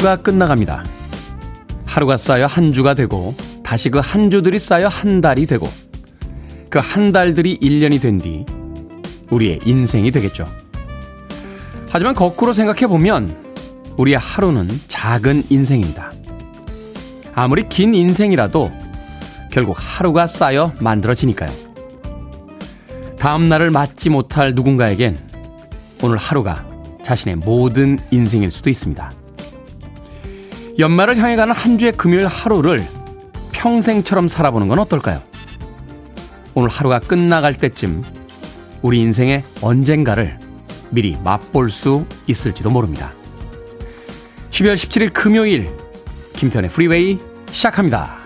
[0.00, 0.82] 한 주가 끝나갑니다.
[1.84, 5.68] 하루가 쌓여 한 주가 되고 다시 그 한 주들이 쌓여 한 달이 되고
[6.70, 8.46] 그 한 달들이 1년이 된 뒤
[9.28, 10.46] 우리의 인생이 되겠죠.
[11.90, 13.36] 하지만 거꾸로 생각해 보면
[13.98, 16.10] 우리의 하루는 작은 인생입니다.
[17.34, 18.72] 아무리 긴 인생이라도
[19.52, 21.50] 결국 하루가 쌓여 만들어지니까요.
[23.18, 25.18] 다음 날을 맞지 못할 누군가에겐
[26.02, 26.64] 오늘 하루가
[27.02, 29.19] 자신의 모든 인생일 수도 있습니다.
[30.80, 32.82] 연말을 향해 가는 한 주의 금요일 하루를
[33.52, 35.22] 평생처럼 살아보는 건 어떨까요?
[36.54, 38.02] 오늘 하루가 끝나갈 때쯤
[38.80, 40.40] 우리 인생의 언젠가를
[40.88, 43.12] 미리 맛볼 수 있을지도 모릅니다.
[44.48, 45.68] 12월 17일 금요일
[46.32, 47.18] 김태훈의 프리웨이
[47.50, 48.18] 시작합니다.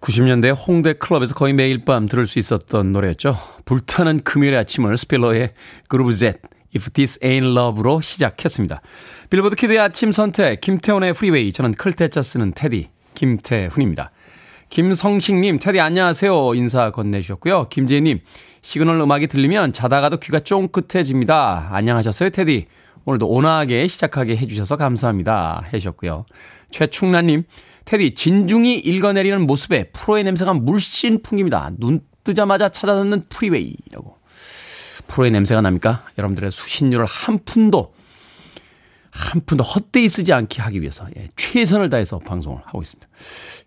[0.00, 3.36] 90년대 홍대 클럽에서 거의 매일 밤 들을 수 있었던 노래였죠.
[3.66, 5.52] 불타는 금요일의 아침을 스필러의
[5.88, 6.38] Groovejet
[6.76, 8.80] If This Ain't Love로 시작했습니다.
[9.30, 14.10] 빌보드 키드의 아침 선택 김태훈의 프리웨이 저는 클 태 자 쓰는 테디 김태훈입니다.
[14.68, 17.68] 김성식님 테디 안녕하세요 인사 건네주셨고요.
[17.70, 18.20] 김재님
[18.60, 21.68] 시그널 음악이 들리면 자다가도 귀가 쫑긋해집니다.
[21.72, 22.66] 안녕하셨어요 테디
[23.04, 26.26] 오늘도 온화하게 시작하게 해주셔서 감사합니다 해주셨고요.
[26.72, 27.44] 최충란님
[27.86, 31.70] 테디 진중히 읽어내리는 모습에 프로의 냄새가 물씬 풍깁니다.
[31.78, 34.15] 눈 뜨자마자 찾아듣는 프리웨이라고
[35.08, 36.04] 프로의 냄새가 납니까?
[36.18, 37.94] 여러분들의 수신료를 한 푼도
[39.10, 43.08] 한 푼도 헛되이 쓰지 않게 하기 위해서 예, 최선을 다해서 방송을 하고 있습니다.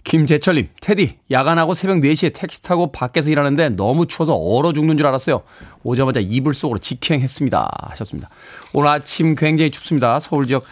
[0.03, 5.41] 김재철님, 테디, 야간하고 새벽 4시에 택시 타고 밖에서 일하는데 너무 추워서 얼어 죽는 줄 알았어요.
[5.83, 7.69] 오자마자 이불 속으로 직행했습니다.
[7.89, 8.29] 하셨습니다.
[8.73, 10.19] 오늘 아침 굉장히 춥습니다.
[10.19, 10.65] 서울 지역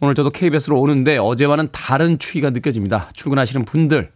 [0.00, 3.10] 오늘 저도 KBS로 오는데 어제와는 다른 추위가 느껴집니다.
[3.12, 4.10] 출근하시는 분들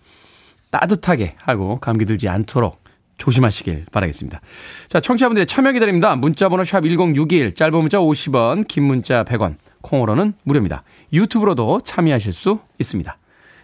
[0.71, 2.83] 따뜻하게 하고 감기 들지 않도록
[3.19, 4.41] 조심하시길 바라겠습니다.
[4.89, 6.17] 자, 청취자분들의 참여 기다립니다.
[6.17, 10.83] 문자번호 샵 1061, 짧은 문자 50원, 긴 문자 100원, 콩으로는 무료입니다.
[11.13, 13.19] 유튜브로도 참여하실 수 있습니다.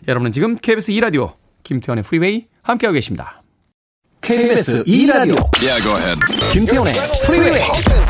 [0.08, 1.32] 여러분은 지금 KBS 2라디오
[1.62, 3.42] 김태훈의 프리웨이 함께하고 계십니다.
[4.20, 6.18] KBS 2라디오 yeah,
[6.52, 6.94] 김태훈의
[7.26, 8.03] 프리웨이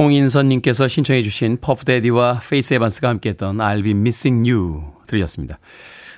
[0.00, 5.58] 송인선님께서 신청해 주신 퍼프 대디와 페이스 에반스가 함께했던 I'll be missing you 들으셨습니다.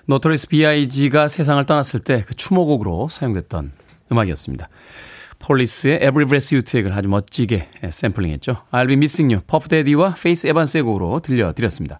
[0.06, 3.72] 노토리어스 B.I.G가 세상을 떠났을 때 그 추모곡으로 사용됐던
[4.12, 4.68] 음악이었습니다.
[5.40, 8.58] 폴리스의 Every Breath You Take를 아주 멋지게 샘플링했죠.
[8.70, 11.98] I'll be missing you, 퍼프 대디와 페이스 에반스의 곡으로 들려드렸습니다.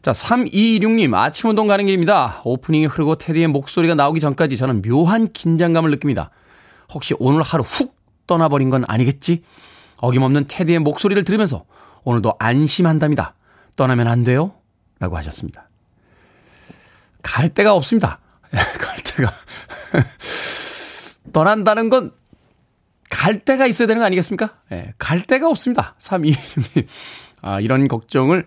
[0.00, 2.40] 자, 3226님, 아침 운동 가는 길입니다.
[2.44, 6.30] 오프닝이 흐르고 테디의 목소리가 나오기 전까지 저는 묘한 긴장감을 느낍니다.
[6.94, 7.94] 혹시 오늘 하루 훅
[8.26, 9.42] 떠나버린 건 아니겠지?
[10.00, 11.64] 어김없는 테디의 목소리를 들으면서
[12.04, 13.34] 오늘도 안심한답니다.
[13.76, 14.54] 떠나면 안 돼요?
[14.98, 15.68] 라고 하셨습니다.
[17.22, 18.18] 갈 데가 없습니다.
[18.50, 19.32] 갈 데가.
[21.32, 22.20] 떠난다는 건
[23.10, 24.54] 갈 데가 있어야 되는 거 아니겠습니까?
[24.72, 25.94] 예, 갈 데가 없습니다.
[25.98, 26.86] 321님.
[27.42, 28.46] 아, 이런 걱정을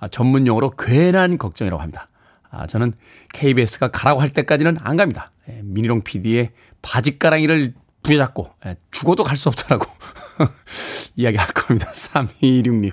[0.00, 2.08] 아, 전문 용어로 괜한 걱정이라고 합니다.
[2.50, 2.94] 아, 저는
[3.34, 5.30] KBS가 가라고 할 때까지는 안 갑니다.
[5.48, 6.50] 예, 미니롱 PD의
[6.82, 9.84] 바지가랑이를 부여잡고 예, 죽어도 갈 수 없다라고
[11.16, 11.90] 이야기 할 겁니다.
[11.94, 12.92] 3216님.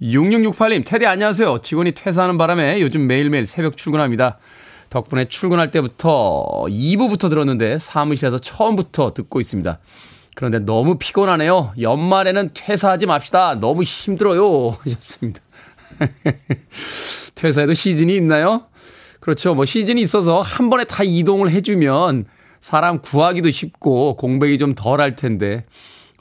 [0.00, 1.58] 6668님, 테디 안녕하세요.
[1.62, 4.38] 직원이 퇴사하는 바람에 요즘 매일매일 새벽 출근합니다.
[4.90, 9.78] 덕분에 출근할 때부터 2부부터 들었는데 사무실에서 처음부터 듣고 있습니다.
[10.34, 11.74] 그런데 너무 피곤하네요.
[11.80, 13.54] 연말에는 퇴사하지 맙시다.
[13.60, 14.70] 너무 힘들어요.
[14.82, 15.40] 하셨습니다.
[17.34, 18.64] 퇴사에도 시즌이 있나요?
[19.20, 19.54] 그렇죠.
[19.54, 22.24] 뭐 시즌이 있어서 한 번에 다 이동을 해주면
[22.60, 25.64] 사람 구하기도 쉽고 공백이 좀 덜 할 텐데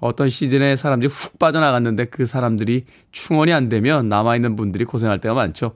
[0.02, 5.76] 어떤 시즌에 사람들이 훅 빠져나갔는데 그 사람들이 충원이 안 되면 남아있는 분들이 고생할 때가 많죠.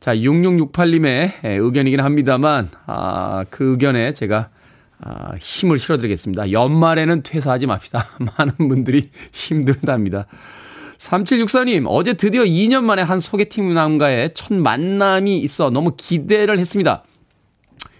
[0.00, 4.48] 자, 6668님의 의견이긴 합니다만, 아, 그 의견에 제가
[5.00, 6.50] 아, 힘을 실어드리겠습니다.
[6.50, 8.06] 연말에는 퇴사하지 맙시다.
[8.38, 10.26] 많은 분들이 힘들답니다.
[10.96, 17.04] 3764님, 어제 드디어 2년 만에 한 소개팅 남과의 첫 만남이 있어 너무 기대를 했습니다.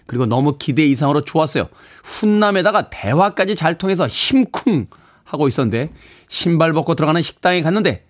[0.07, 1.69] 그리고 너무 기대 이상으로 좋았어요.
[2.03, 4.87] 훈남에다가 대화까지 잘 통해서 힘쿵
[5.29, 5.91] 하고 있었는데
[6.27, 8.05] 신발 벗고 들어가는 식당에 갔는데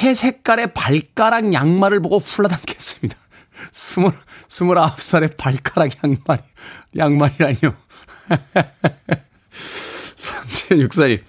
[0.00, 3.16] 회 색깔의 발가락 양말을 보고 훌라당했습니다.
[3.72, 4.12] 스물,
[4.48, 6.42] 스물아홉 살의 발가락 양말,
[6.96, 7.74] 양말이라니요.
[10.16, 11.22] 3764님.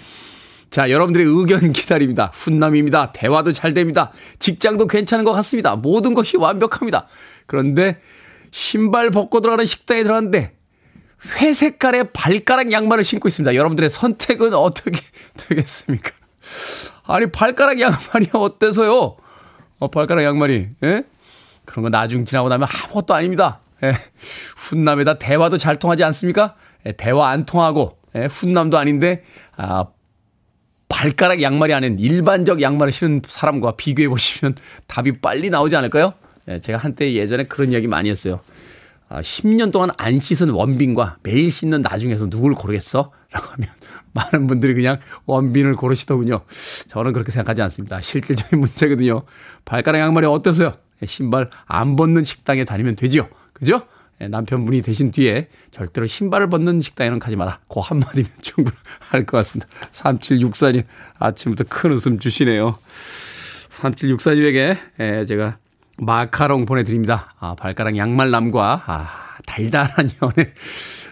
[0.70, 2.32] 자, 여러분들의 의견 기다립니다.
[2.34, 3.12] 훈남입니다.
[3.12, 4.12] 대화도 잘 됩니다.
[4.40, 5.76] 직장도 괜찮은 것 같습니다.
[5.76, 7.08] 모든 것이 완벽합니다.
[7.46, 8.00] 그런데
[8.52, 10.56] 신발 벗고 들어가는 식당에 들어갔는데
[11.28, 13.56] 회색깔의 발가락 양말을 신고 있습니다.
[13.56, 15.00] 여러분들의 선택은 어떻게
[15.38, 16.12] 되겠습니까?
[17.04, 19.18] 아니, 발가락 양말이 어때서요?
[19.80, 21.04] 어, 발가락 양말이, 예?
[21.66, 23.60] 그런 거 나중 지나고 나면 아무것도 아닙니다.
[23.84, 23.94] 예.
[24.58, 26.56] 훈남에다 대화도 잘 통하지 않습니까?
[26.86, 29.24] 예, 대화 안 통하고, 예, 훈남도 아닌데,
[29.58, 29.86] 아,
[30.90, 34.56] 발가락 양말이 아닌 일반적 양말을 신은 사람과 비교해 보시면
[34.88, 36.14] 답이 빨리 나오지 않을까요?
[36.48, 38.42] 예, 제가 한때 예전에 그런 이야기 많이 했어요.
[39.12, 43.12] 아, 10년 동안 안 씻은 원빈과 매일 씻는 나중에서 누굴 고르겠어?
[43.32, 43.68] 라고 하면
[44.14, 46.42] 많은 분들이 그냥 원빈을 고르시더군요.
[46.88, 48.00] 저는 그렇게 생각하지 않습니다.
[48.00, 49.24] 실질적인 문제거든요.
[49.66, 50.76] 발가락 양말이 어때서요?
[51.02, 53.28] 예, 신발 안 벗는 식당에 다니면 되죠.
[53.52, 53.82] 그죠?
[54.22, 57.60] 예, 남편분이 되신 뒤에 절대로 신발을 벗는 식당에는 가지 마라.
[57.68, 59.68] 그 한마디면 충분할 것 같습니다.
[59.92, 60.86] 3764님,
[61.20, 62.78] 아침부터 큰 웃음 주시네요.
[63.68, 65.58] 3764님에게 예, 제가
[66.02, 67.32] 마카롱 보내드립니다.
[67.40, 69.10] 아, 발가락 양말남과 아,
[69.46, 70.52] 달달한 연애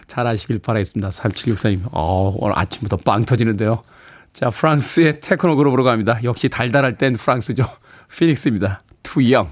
[0.08, 1.10] 잘 하시길 바라겠습니다.
[1.10, 3.84] 3764님, 어, 오늘 아침부터 빵 터지는데요.
[4.32, 6.18] 자, 프랑스의 테크노 그룹으로 갑니다.
[6.24, 7.66] 역시 달달할 땐 프랑스죠.
[8.18, 8.82] 피닉스입니다.
[9.16, 9.50] Young.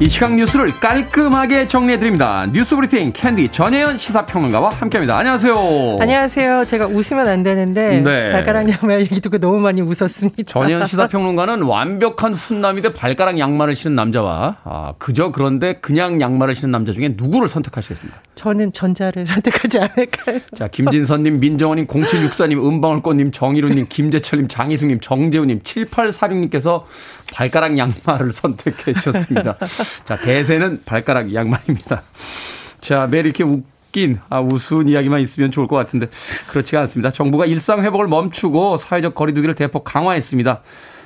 [0.00, 2.46] 이 시각 뉴스를 깔끔하게 정리해드립니다.
[2.52, 5.16] 뉴스 브리핑 캔디 전혜연 시사평론가와 함께합니다.
[5.16, 5.98] 안녕하세요.
[6.00, 6.64] 안녕하세요.
[6.64, 8.32] 제가 웃으면 안 되는데 네.
[8.32, 10.42] 발가락 양말 얘기 듣고 너무 많이 웃었습니다.
[10.46, 16.92] 전혜연 시사평론가는 완벽한 훈남이데 발가락 양말을 신은 남자와 아, 그저 그런데 그냥 양말을 신는 남자
[16.92, 18.18] 중에 누구를 선택하시겠습니까?
[18.34, 20.40] 저는 전자를 선택하지 않을까요?
[20.56, 26.82] 자, 김진선님, 민정원님, 0764님, 은방울꽃님, 정희루님, 김재철님, 장희승님, 정재우님, 7846님께서
[27.32, 29.56] 발가락 양말을 선택해 주셨습니다.
[30.04, 32.02] 자, 대세는 발가락 양말입니다.
[32.80, 36.08] 자, 매일 이렇게 웃긴, 아, 우스운 이야기만 있으면 좋을 것 같은데,
[36.48, 37.10] 그렇지가 않습니다.
[37.10, 40.62] 정부가 일상회복을 멈추고 사회적 거리두기를 대폭 강화했습니다.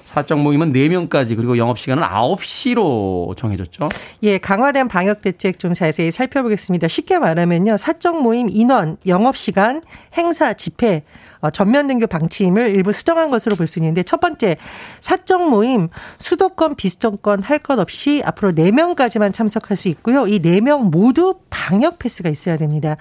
[0.08, 3.90] 사적 모임은 4명까지 그리고 영업시간은 9시로 정해졌죠.
[4.22, 6.88] 예, 강화된 방역 대책 좀 자세히 살펴보겠습니다.
[6.88, 7.76] 쉽게 말하면요.
[7.76, 9.82] 사적 모임 인원, 영업시간,
[10.16, 11.02] 행사, 집회
[11.37, 14.56] 어, 전면 등교 방침을 일부 수정한 것으로 볼 수 있는데 첫 번째
[15.00, 15.88] 사적 모임
[16.18, 20.26] 수도권 비수도권 할 것 없이 앞으로 4명까지만 참석할 수 있고요.
[20.26, 22.96] 이 4명 모두 방역 패스가 있어야 됩니다.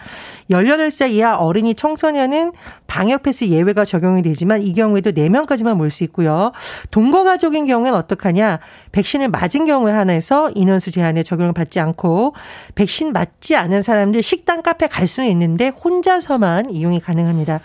[0.51, 2.51] 18살 이하 어린이 청소년은
[2.87, 6.51] 방역 패스 예외가 적용이 되지만 이 경우에도 4명까지만 모일 수 있고요.
[6.91, 8.59] 동거 가족인 경우에는 어떡하냐?
[8.91, 12.33] 백신을 맞은 경우에 한해서 인원수 제한에 적용을 받지 않고
[12.75, 17.61] 백신 맞지 않은 사람들 식당 카페 갈 수는 있는데 혼자서만 이용이 가능합니다.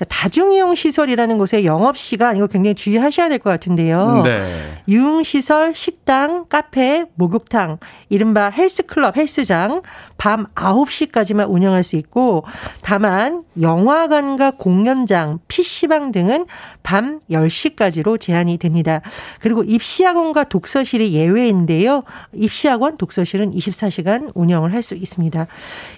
[0.00, 4.22] 자, 다중이용 시설이라는 곳의 영업 시간 이거 굉장히 주의하셔야 될 것 같은데요.
[4.24, 4.42] 네.
[4.88, 7.76] 유흥 시설, 식당, 카페, 목욕탕,
[8.08, 9.82] 이른바 헬스클럽, 헬스장
[10.16, 12.44] 밤 9시까지만 운영할 수 있고
[12.80, 16.46] 다만 영화관과 공연장, PC방 등은
[16.82, 19.00] 밤 10시까지로 제한이 됩니다.
[19.40, 22.02] 그리고 입시학원과 독서실이 예외인데요.
[22.34, 25.46] 입시학원, 독서실은 24시간 운영을 할 수 있습니다.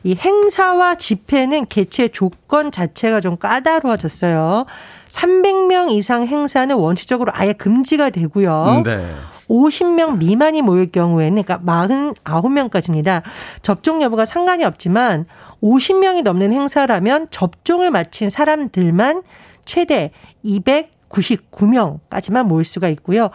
[0.03, 4.67] 이 행사와 집회는 개최 조건 자체가 좀 까다로워졌어요.
[5.09, 8.83] 300명 이상 행사는 원칙적으로 아예 금지가 되고요.
[8.85, 9.15] 네.
[9.49, 13.23] 50명 미만이 모일 경우에는 그러니까 49명까지입니다.
[13.61, 15.27] 접종 여부가 상관이 없지만
[15.63, 19.23] 50명이 넘는 행사라면 접종을 마친 사람들만
[19.65, 20.11] 최대
[20.43, 23.31] 200 99명까지만 모일 수가 있고요.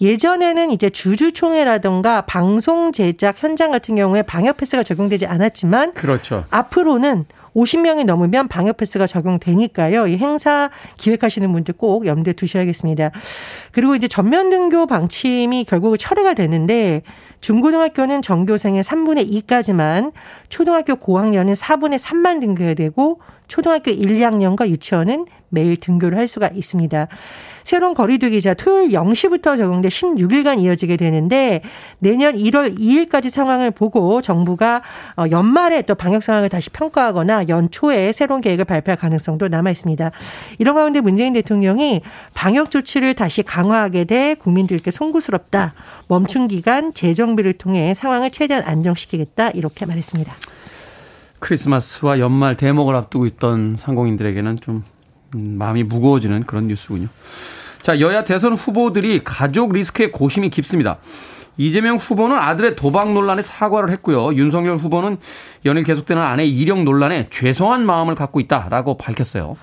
[0.00, 6.44] 예전에는 이제 주주총회라든가 방송 제작 현장 같은 경우에 방역 패스가 적용되지 않았지만 그렇죠.
[6.50, 10.06] 앞으로는 50명이 넘으면 방역 패스가 적용되니까요.
[10.06, 13.10] 이 행사 기획하시는 분들 꼭 염두에 두셔야겠습니다.
[13.72, 17.02] 그리고 이제 전면 등교 방침이 결국 철회가 되는데
[17.40, 20.12] 중고등학교는 전교생의 3분의 2까지만
[20.48, 23.20] 초등학교 고학년은 4분의 3만 등교해야 되고
[23.50, 27.08] 초등학교 1, 2학년과 유치원은 매일 등교를 할 수가 있습니다.
[27.64, 31.60] 새로운 거리두기자 토요일 0시부터 적용돼 16일간 이어지게 되는데
[31.98, 34.82] 내년 1월 2일까지 상황을 보고 정부가
[35.16, 40.12] 어, 연말에 또 방역 상황을 다시 평가하거나 연초에 새로운 계획을 발표할 가능성도 남아 있습니다.
[40.58, 42.02] 이런 가운데 문재인 대통령이
[42.32, 45.74] 방역 조치를 다시 강화하게 돼 국민들께 송구스럽다.
[46.06, 49.50] 멈춘 기간 재정비를 통해 상황을 최대한 안정시키겠다.
[49.50, 50.36] 이렇게 말했습니다.
[51.40, 54.84] 크리스마스와 연말 대목을 앞두고 있던 상공인들에게는 좀
[55.34, 57.08] 음, 마음이 무거워지는 그런 뉴스군요.
[57.82, 60.98] 자, 여야 대선 후보들이 가족 리스크에 고심이 깊습니다.
[61.56, 64.34] 이재명 후보는 아들의 도박 논란에 사과를 했고요.
[64.34, 65.18] 윤석열 후보는
[65.66, 69.58] 연일 계속되는 아내 이력 논란에 죄송한 마음을 갖고 있다라고 밝혔어요.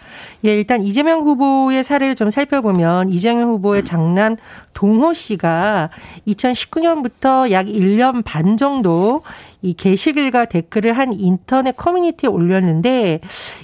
[0.46, 4.36] 예, 일단 이재명 후보의 사례를 좀 살펴보면 이재명 후보의 장남
[4.75, 5.89] 동호 씨가
[6.27, 9.24] 2019년부터 약 1년 반 정도
[9.61, 13.19] 이 게시글과 댓글을 한 인터넷 커뮤니티에 올렸는데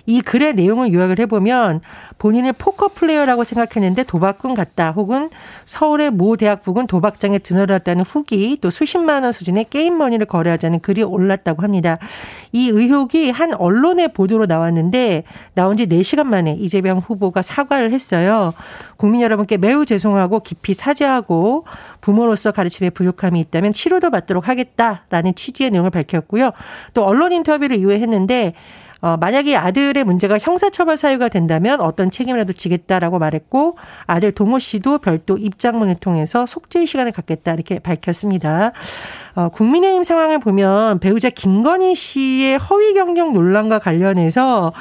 [0.06, 1.82] 이 글의 내용을 요약을 해보면
[2.18, 5.30] 본인을 포커 플레이어라고 생각했는데 도박꾼 같다 혹은
[5.66, 11.04] 서울의 모 대학 부근 도박장에 드나들었다는 후기 또 수십만 원 수준의 게임 머니를 거래하자는 글이
[11.04, 11.98] 올랐다고 합니다.
[12.52, 15.24] 이 의혹이 한 언론의 보도로 나왔는데
[15.54, 18.54] 나온 지 4시간 만에 이재명 후보가 사과를 했어요.
[18.98, 21.66] 국민 여러분께 매우 죄송하고 깊이 사죄하고
[22.04, 26.52] 부모로서 가르침에 부족함이 있다면 치료도 받도록 하겠다라는 취지의 내용을 밝혔고요.
[26.94, 28.54] 또 언론 인터뷰를 이후에 했는데
[29.00, 35.38] 어, 만약에 아들의 문제가 형사처벌 사유가 된다면 어떤 책임이라도 지겠다라고 말했고 아들 동호 씨도 별도
[35.38, 38.74] 입장문을 통해서 속죄 시간을 갖겠다 이렇게 밝혔습니다.
[39.36, 44.74] 어, 국민의힘 상황을 보면 배우자 김건희 씨의 허위 경력 논란과 관련해서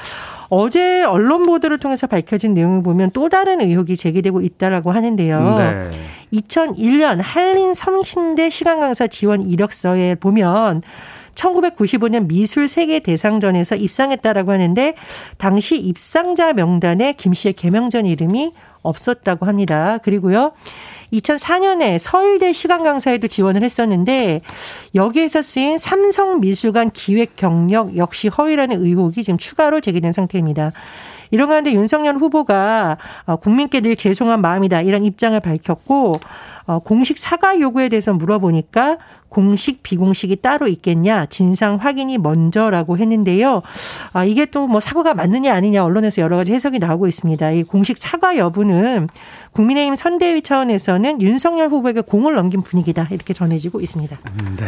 [0.49, 5.59] 어제 언론 보도를 통해서 밝혀진 내용을 보면 또 다른 의혹이 제기되고 있다라고 하는데요.
[5.59, 5.91] 네.
[6.33, 10.83] 2001년 한린 성신대 시간 강사 지원 이력서에 보면
[11.35, 14.95] 1995년 미술 세계 대상전에서 입상했다라고 하는데
[15.39, 19.99] 당시 입상자 명단에 김 씨의 개명전 이름이 없었다고 합니다.
[19.99, 20.53] 그리고요.
[21.12, 24.40] 2004년에 서울대 시간 강사에도 지원을 했었는데
[24.95, 30.73] 여기에서 쓰인 삼성 미술관 기획 경력 역시 허위라는 의혹이 지금 추가로 제기된 상태입니다.
[31.31, 36.14] 이런 가운데 윤석열 후보가 어, 국민께 늘 죄송한 마음이다 이런 입장을 밝혔고
[36.64, 43.62] 어, 공식 사과 요구에 대해서 물어보니까 공식 비공식이 따로 있겠냐 진상 확인이 먼저라고 했는데요.
[44.12, 47.50] 아 이게 또 뭐 사과가 맞느냐 아니냐 언론에서 여러 가지 해석이 나오고 있습니다.
[47.50, 49.09] 이 공식 사과 여부는
[49.52, 54.19] 국민의힘 선대위 차원에서는 윤석열 후보에게 공을 넘긴 분위기다 이렇게 전해지고 있습니다.
[54.57, 54.66] 네.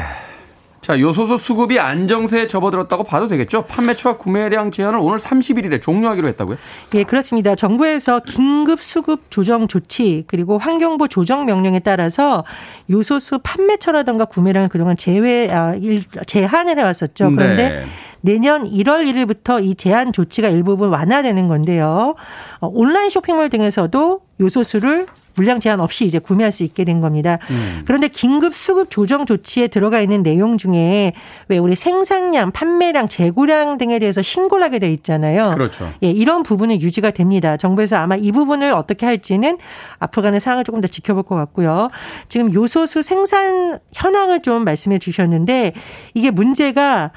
[0.84, 3.62] 자, 요소수 수급이 안정세에 접어들었다고 봐도 되겠죠?
[3.62, 6.58] 판매처와 구매량 제한을 오늘 31일에 종료하기로 했다고요?
[6.92, 7.54] 예, 그렇습니다.
[7.54, 12.44] 정부에서 긴급 수급 조정 조치 그리고 환경부 조정 명령에 따라서
[12.90, 15.74] 요소수 판매처라든가 구매량을 그동안 제외 아,
[16.26, 17.32] 제한을 해 왔었죠.
[17.34, 17.84] 그런데 네.
[18.20, 22.14] 내년 1월 1일부터 이 제한 조치가 일부분 완화되는 건데요.
[22.60, 27.38] 어, 온라인 쇼핑몰 등에서도 요소수를 물량 제한 없이 이제 구매할 수 있게 된 겁니다.
[27.50, 27.82] 음.
[27.86, 31.12] 그런데 긴급 수급 조정 조치에 들어가 있는 내용 중에
[31.48, 35.54] 왜 우리 생산량, 판매량, 재고량 등에 대해서 신고를 하게 돼 있잖아요.
[35.54, 35.90] 그렇죠.
[36.02, 37.56] 예, 이런 부분은 유지가 됩니다.
[37.56, 39.58] 정부에서 아마 이 부분을 어떻게 할지는
[39.98, 41.90] 앞으로 가는 상황을 조금 더 지켜볼 것 같고요.
[42.28, 45.72] 지금 요소수 생산 현황을 좀 말씀해 주셨는데
[46.14, 47.10] 이게 문제가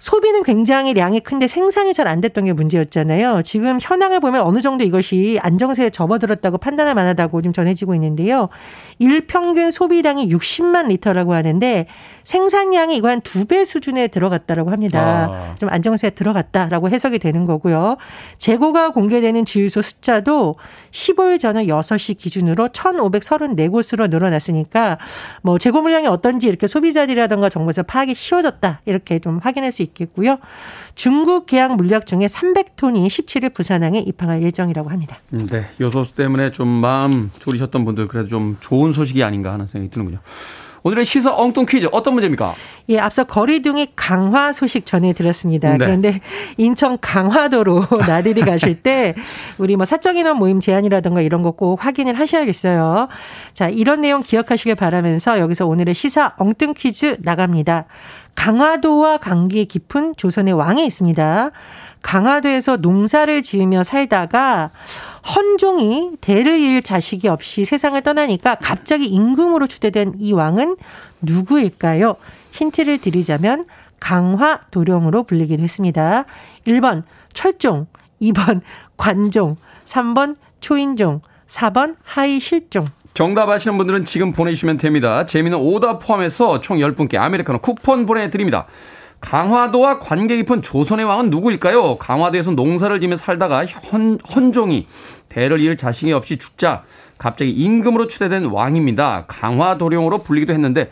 [0.00, 3.42] 소비는 굉장히 량이 큰데 생산이 잘 안 됐던 게 문제였잖아요.
[3.44, 8.48] 지금 현황을 보면 어느 정도 이것이 안정세에 접어들었다고 판단할 만하다고 좀 전해지고 있는데요.
[8.98, 11.86] 일평균 소비량이 60만 리터라고 하는데
[12.30, 15.28] 생산량이 이거 한 두 배 수준에 들어갔다라고 합니다.
[15.30, 15.54] 아.
[15.56, 17.96] 좀 안정세에 들어갔다라고 해석이 되는 거고요.
[18.38, 20.54] 재고가 공개되는 주유소 숫자도
[20.92, 24.98] 15일 전후 6시 기준으로 1,534곳으로 늘어났으니까
[25.42, 28.82] 뭐 재고 물량이 어떤지 이렇게 소비자들이라든가 정부에서 파악이 쉬워졌다.
[28.84, 30.38] 이렇게 좀 확인할 수 있겠고요.
[30.94, 35.16] 중국 계약 물약 중에 300톤이 17일 부산항에 입항할 예정이라고 합니다.
[35.30, 35.66] 네.
[35.80, 40.18] 요소수 때문에 좀 마음 졸이셨던 분들 그래도 좀 좋은 소식이 아닌가 하는 생각이 드는군요.
[40.82, 42.54] 오늘의 시사 엉뚱 퀴즈 어떤 문제입니까?
[42.88, 45.72] 예, 앞서 거리둥이 강화 소식 전해드렸습니다.
[45.72, 45.78] 네.
[45.78, 46.20] 그런데
[46.56, 49.14] 인천 강화도로 나들이 가실 때
[49.58, 53.08] 우리 뭐 사적 인원 모임 제한이라든가 이런 거 꼭 확인을 하셔야겠어요.
[53.52, 57.84] 자, 이런 내용 기억하시길 바라면서 여기서 오늘의 시사 엉뚱 퀴즈 나갑니다.
[58.34, 61.50] 강화도와 관계 깊은 조선의 왕이 있습니다.
[62.02, 64.70] 강화도에서 농사를 지으며 살다가
[65.34, 70.76] 헌종이 대를 이을 자식이 없이 세상을 떠나니까 갑자기 임금으로 추대된 이 왕은
[71.22, 72.16] 누구일까요?
[72.52, 73.64] 힌트를 드리자면
[74.00, 76.24] 강화 도령으로 불리기도 했습니다.
[76.66, 77.02] 1번
[77.32, 77.86] 철종,
[78.20, 78.60] 2번
[78.96, 82.86] 관종, 3번 초인종, 4번 하이실종.
[83.12, 85.26] 정답 아시는 분들은 지금 보내주시면 됩니다.
[85.26, 88.66] 재미는 오답 포함해서 총 10분께 아메리카노 쿠폰 보내드립니다.
[89.20, 91.98] 강화도와 관계 깊은 조선의 왕은 누구일까요?
[91.98, 94.86] 강화도에서 농사를 지며 살다가 헌, 헌종이
[95.28, 96.84] 대를 이을 자신이 없이 죽자
[97.18, 99.26] 갑자기 임금으로 추대된 왕입니다.
[99.28, 100.90] 강화도령으로 불리기도 했는데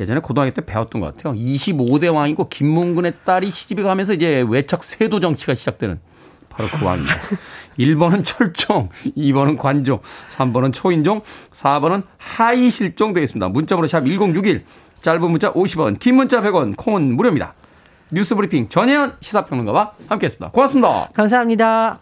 [0.00, 1.34] 예전에 고등학교 때 배웠던 것 같아요.
[1.34, 6.00] 25대 왕이고 김문근의 딸이 시집에 가면서 이제 외척 세도 정치가 시작되는
[6.48, 7.14] 바로 그 왕입니다.
[7.78, 11.20] 1번은 철종, 2번은 관종, 3번은 초인종,
[11.52, 13.50] 4번은 하의실종 되겠습니다.
[13.50, 14.64] 문자번호 샵 1061,
[15.02, 17.52] 짧은 문자 50원, 긴 문자 100원, 콩은 무료입니다.
[18.10, 20.50] 뉴스 브리핑 전혜연 시사평론가와 함께했습니다.
[20.52, 21.08] 고맙습니다.
[21.12, 21.98] 감사합니다.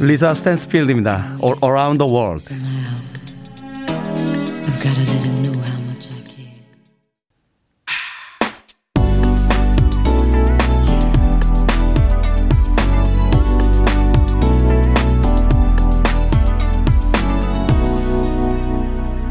[0.00, 1.38] 리사 스탠스필드입니다.
[1.42, 2.54] All Around the World.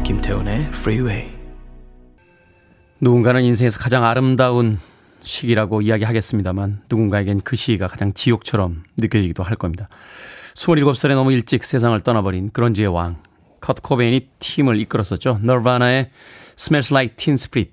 [0.04, 1.41] 김태훈의 Freeway.
[3.02, 4.78] 누군가는 인생에서 가장 아름다운
[5.22, 9.88] 시기라고 이야기하겠습니다만 누군가에겐 그 시기가 가장 지옥처럼 느껴지기도 할 겁니다.
[10.54, 13.20] 27살에 너무 일찍 세상을 떠나버린 그런지의 왕.
[13.60, 15.40] 커트 코베인이 팀을 이끌었었죠.
[15.42, 16.10] 너바나의
[16.56, 17.72] Smells Like Teen Spirit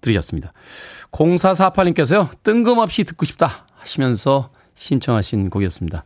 [0.00, 0.52] 들으셨습니다.
[1.12, 2.30] 0448님께서요.
[2.42, 6.04] 뜬금없이 듣고 싶다 하시면서 신청하신 곡이었습니다.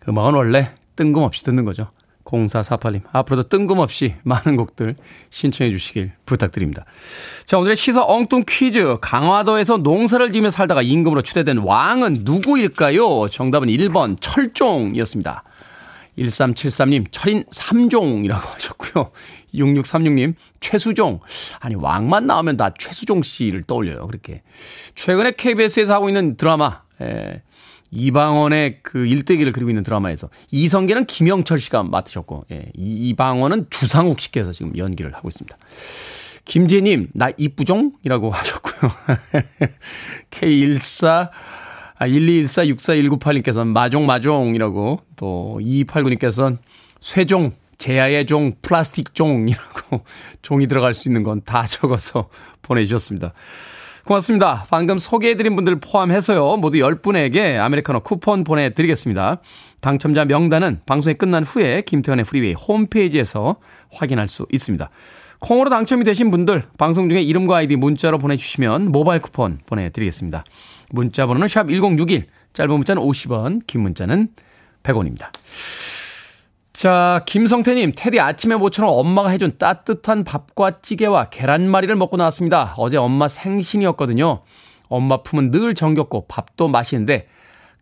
[0.00, 1.92] 그 음악은 원래 뜬금없이 듣는 거죠.
[2.32, 4.96] 0448님, 앞으로도 뜬금없이 많은 곡들
[5.30, 6.84] 신청해 주시길 부탁드립니다.
[7.44, 8.96] 자, 오늘의 시사 엉뚱 퀴즈.
[9.00, 13.28] 강화도에서 농사를 지으며 살다가 임금으로 추대된 왕은 누구일까요?
[13.28, 15.44] 정답은 1번 철종이었습니다.
[16.18, 19.10] 1373님, 철인 3종이라고 하셨고요.
[19.54, 21.20] 6636님, 최수종.
[21.60, 24.06] 아니, 왕만 나오면 다 최수종 씨를 떠올려요.
[24.06, 24.42] 그렇게.
[24.94, 27.42] 최근에 KBS에서 하고 있는 드라마, 에,
[27.92, 34.76] 이방원의 그 일대기를 그리고 있는 드라마에서 이성계는 김영철 씨가 맡으셨고 예, 이방원은 주상욱 씨께서 지금
[34.76, 35.56] 연기를 하고 있습니다.
[36.44, 38.90] 김재님 나 이쁘종이라고 하셨고요.
[40.30, 41.30] K14
[41.98, 46.58] 아, 1214-64198님께서는 마종 마종이라고 또 2289님께서는
[47.00, 50.04] 쇠종 제야의 종, 플라스틱 종이라고
[50.42, 52.28] 종이 들어갈 수 있는 건 다 적어서
[52.62, 53.32] 보내주셨습니다.
[54.04, 54.66] 고맙습니다.
[54.68, 56.56] 방금 소개해드린 분들 포함해서요.
[56.56, 59.40] 모두 10분에게 아메리카노 쿠폰 보내드리겠습니다.
[59.80, 63.56] 당첨자 명단은 방송이 끝난 후에 김태훈의 프리웨이 홈페이지에서
[63.92, 64.90] 확인할 수 있습니다.
[65.38, 70.44] 콩으로 당첨이 되신 분들 방송 중에 이름과 아이디 문자로 보내주시면 모바일 쿠폰 보내드리겠습니다.
[70.90, 74.28] 문자 번호는 샵 1061, 짧은 문자는 50원, 긴 문자는
[74.82, 75.30] 100원입니다.
[76.72, 82.74] 자, 김성태님, 테디 아침에 모처럼 엄마가 해준 따뜻한 밥과 찌개와 계란말이를 먹고 나왔습니다.
[82.78, 84.42] 어제 엄마 생신이었거든요.
[84.88, 87.28] 엄마 품은 늘 정겹고 밥도 맛있는데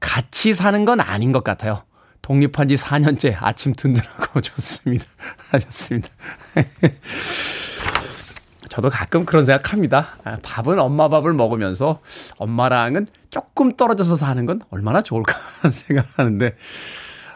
[0.00, 1.84] 같이 사는 건 아닌 것 같아요.
[2.22, 5.04] 독립한 지 4년째 아침 든든하고 좋습니다.
[5.50, 6.08] 하셨습니다.
[8.68, 10.16] 저도 가끔 그런 생각합니다.
[10.24, 12.00] 아, 밥은 엄마 밥을 먹으면서
[12.38, 16.56] 엄마랑은 조금 떨어져서 사는 건 얼마나 좋을까 하는 생각을 하는데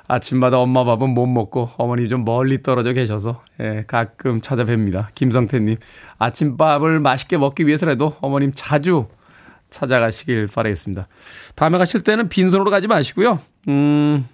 [0.06, 5.08] 아침마다 엄마 밥은 못 먹고 어머니 좀 멀리 떨어져 계셔서 예, 가끔 찾아뵙니다.
[5.14, 5.76] 김성태님
[6.18, 9.06] 아침밥을 맛있게 먹기 위해서라도 어머님 자주
[9.70, 11.08] 찾아가시길 바라겠습니다.
[11.54, 13.40] 다음에 가실 때는 빈손으로 가지 마시고요.
[13.68, 14.28] 음,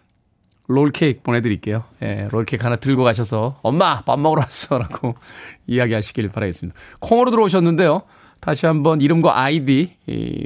[0.66, 1.84] 롤케이크 보내드릴게요.
[2.02, 5.14] 예, 롤케이크 하나 들고 가셔서 엄마 밥 먹으러 왔어라고
[5.66, 6.78] 이야기하시길 바라겠습니다.
[6.98, 8.02] 콩으로 들어오셨는데요.
[8.40, 9.96] 다시 한번 이름과 아이디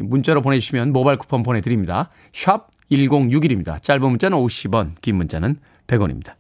[0.03, 2.11] 문자로 보내주시면 모바일 쿠폰 보내드립니다.
[2.33, 3.83] 샵 1061입니다.
[3.83, 6.35] 짧은 문자는 50원, 긴 문자는 100원입니다.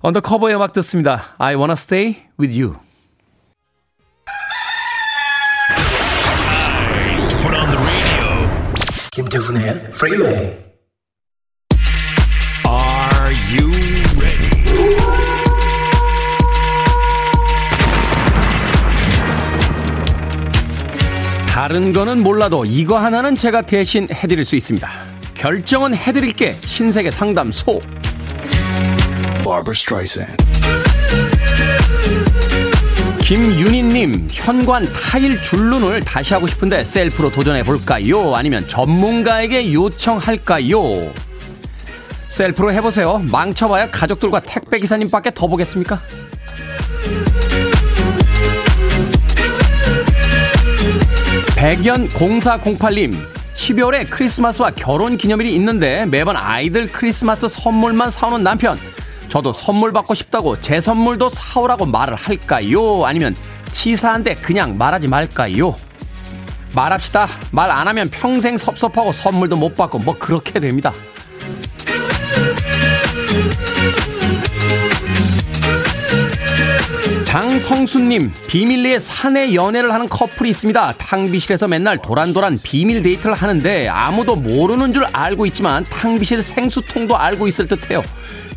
[0.00, 1.34] 언더커버의 음악 듣습니다.
[1.38, 2.76] I wanna stay with you.
[9.18, 10.56] 김태훈의 Freeway.
[12.64, 13.68] Are you
[14.16, 14.48] ready?
[21.48, 25.07] 다른 거는 몰라도 이거 하나는 제가 대신 해드릴 수 있습니다.
[25.38, 27.78] 결정은 해드릴게 흰색의 상담소
[33.22, 38.34] 김윤희님 현관 타일 줄눈을 다시 하고 싶은데 셀프로 도전해 볼까요?
[38.34, 41.12] 아니면 전문가에게 요청할까요?
[42.28, 43.18] 셀프로 해보세요.
[43.30, 46.00] 망쳐봐야 가족들과 택배 기사님밖에 더 보겠습니까?
[51.56, 58.78] 백연 0408님 12월에 크리스마스와 결혼 기념일이 있는데 매번 아이들 크리스마스 선물만 사오는 남편.
[59.28, 63.04] 저도 선물 받고 싶다고 제 선물도 사오라고 말을 할까요?
[63.04, 63.34] 아니면
[63.72, 65.74] 치사한데 그냥 말하지 말까요?
[66.74, 67.28] 말합시다.
[67.50, 70.92] 말 안 하면 평생 섭섭하고 선물도 못 받고 뭐 그렇게 됩니다.
[77.40, 80.94] 장성수님, 비밀리에 사내 연애를 하는 커플이 있습니다.
[80.98, 87.68] 탕비실에서 맨날 도란도란 비밀 데이트를 하는데 아무도 모르는 줄 알고 있지만 탕비실 생수통도 알고 있을
[87.68, 88.02] 듯해요.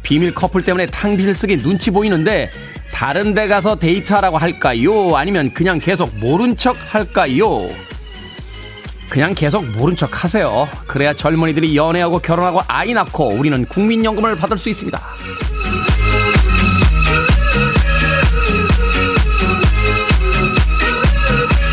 [0.02, 2.50] 비밀 커플 때문에 탕비실 쓰기 눈치 보이는데
[2.92, 5.16] 다른 데 가서 데이트하라고 할까요?
[5.16, 7.68] 아니면 그냥 계속 모른 척 할까요?
[9.12, 10.68] 그냥 계속 모른 척 하세요.
[10.88, 15.00] 그래야 젊은이들이 연애하고 결혼하고 아이 낳고 우리는 국민연금을 받을 수 있습니다.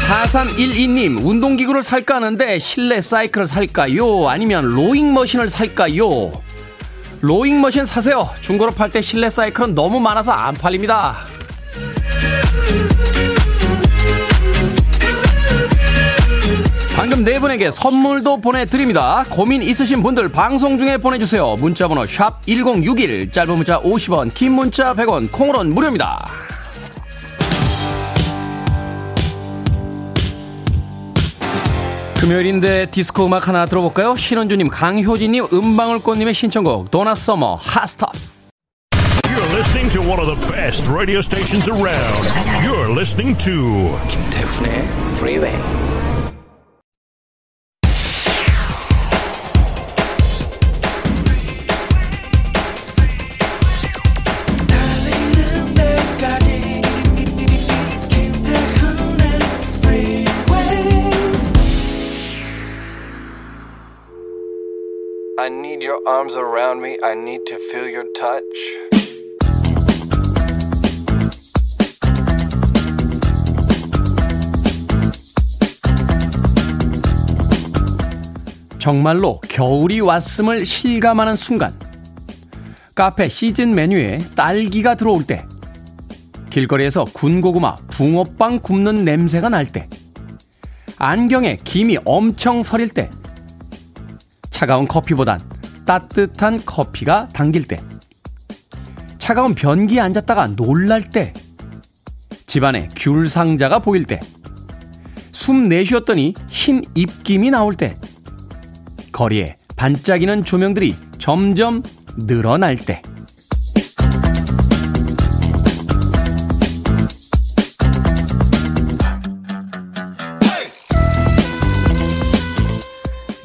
[0.09, 4.27] 4312님, 운동기구를 살까 하는데 실내 사이클을 살까요?
[4.31, 6.33] 아니면 로잉머신을 살까요?
[7.21, 8.31] 로잉머신 사세요.
[8.41, 11.19] 중고로 팔 때 실내 사이클은 너무 많아서 안 팔립니다.
[16.97, 19.27] 방금 네 분에게 선물도 보내드립니다.
[19.29, 21.55] 고민 있으신 분들 방송 중에 보내주세요.
[21.61, 26.25] 문자번호 1061, 짧은 문자 50원, 긴 문자 100원, 콩으로는 무료입니다.
[32.21, 34.17] 금요일인데 디스코 음악 하나 들어볼까요?
[34.17, 38.11] 신원주님, 강효진님, 음방울꽃님의 신청곡 도나 서머 핫스톱
[39.29, 42.27] You're listening to one of the best radio stations around.
[42.65, 44.83] You're listening to 김태훈의
[45.19, 45.55] Freeway.
[66.09, 66.97] Arms around me.
[67.05, 68.43] I need to feel your touch.
[78.79, 81.79] 정말로 겨울이 왔음을 실감하는 순간.
[82.95, 85.45] 카페 시즌 메뉴에 딸기가 들어올 때.
[86.49, 89.87] 길거리에서 군고구마, 붕어빵 굽는 냄새가 날 때.
[90.97, 93.11] 안경에 김이 엄청 서릴 때.
[94.51, 95.58] 차가운 커피보단
[95.89, 97.81] 따뜻한 커피가 당길 때.
[99.17, 101.33] 차가운 변기에 앉았다가 놀랄 때.
[102.47, 104.21] 집안에 귤 상자가 보일 때.
[105.33, 107.97] 숨 내쉬었더니 흰 입김이 나올 때.
[109.13, 111.83] 거리에 반짝이는 조명들이 점점
[112.19, 113.01] 늘어날 때.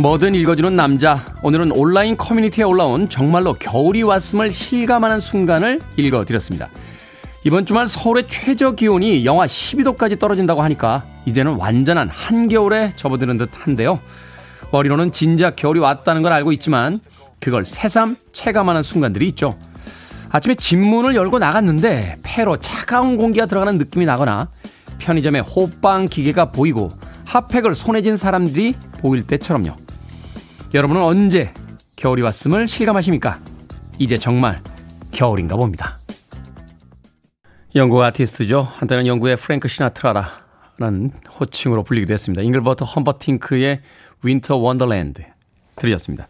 [0.03, 1.23] 뭐든 읽어주는 남자.
[1.43, 6.67] 오늘은 온라인 커뮤니티에 올라온 정말로 겨울이 왔음을 실감하는 순간을 읽어드렸습니다.
[7.45, 14.01] 이번 주말 서울의 최저 기온이 영하 12도까지 떨어진다고 하니까 이제는 완전한 한겨울에 접어드는 듯 한데요.
[14.73, 16.99] 머리로는 진작 겨울이 왔다는 걸 알고 있지만
[17.39, 19.57] 그걸 새삼 체감하는 순간들이 있죠.
[20.31, 24.49] 아침에 집문을 열고 나갔는데 폐로 차가운 공기가 들어가는 느낌이 나거나
[24.97, 26.91] 편의점에 호빵 기계가 보이고
[27.23, 29.82] 핫팩을 손에 쥔 사람들이 보일 때처럼요.
[30.73, 31.53] 여러분은 언제
[31.95, 33.39] 겨울이 왔음을 실감하십니까?
[33.99, 34.59] 이제 정말
[35.11, 35.99] 겨울인가 봅니다.
[37.75, 38.61] 영국 아티스트죠.
[38.61, 42.41] 한때는 영국의 프랭크 시나트라라는 호칭으로 불리기도 했습니다.
[42.41, 43.81] 잉글버트 험퍼딩크의
[44.23, 45.23] Winter Wonderland
[45.75, 46.27] 들으셨습니다.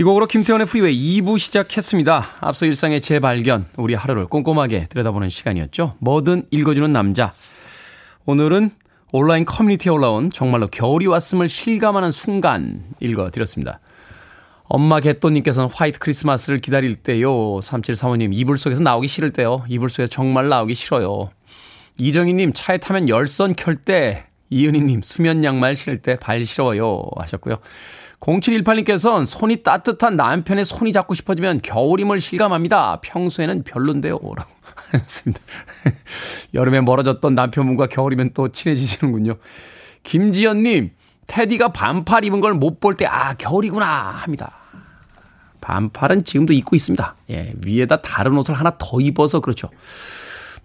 [0.00, 2.26] 이 곡으로 김태훈의 프리웨이 2부 시작했습니다.
[2.40, 5.94] 앞서 일상의 재발견, 우리 하루를 꼼꼼하게 들여다보는 시간이었죠.
[6.00, 7.32] 뭐든 읽어주는 남자.
[8.24, 8.70] 오늘은
[9.14, 13.78] 온라인 커뮤니티에 올라온 정말로 겨울이 왔음을 실감하는 순간 읽어드렸습니다.
[14.64, 17.30] 엄마 개또님께서는 화이트 크리스마스를 기다릴 때요.
[17.60, 19.64] 3735님, 이불 속에서 나오기 싫을 때요.
[19.68, 21.30] 이불 속에서 정말 나오기 싫어요.
[21.98, 24.24] 이정희님, 차에 타면 열선 켤 때.
[24.48, 27.02] 이은희님, 수면 양말 신을 때발 시려워요.
[27.16, 27.58] 하셨고요.
[28.20, 33.00] 0718님께서는 손이 따뜻한 남편의 손이 잡고 싶어지면 겨울임을 실감합니다.
[33.02, 34.14] 평소에는 별론데요.
[34.14, 34.50] 라고
[34.92, 35.40] 하셨습니다.
[36.54, 39.34] 여름에 멀어졌던 남편분과 겨울이면 또 친해지시는군요.
[40.02, 40.90] 김지연님,
[41.26, 44.58] 테디가 반팔 입은 걸 못 볼 때, 아, 겨울이구나 합니다.
[45.60, 47.14] 반팔은 지금도 입고 있습니다.
[47.30, 49.70] 예, 위에다 다른 옷을 하나 더 입어서 그렇죠.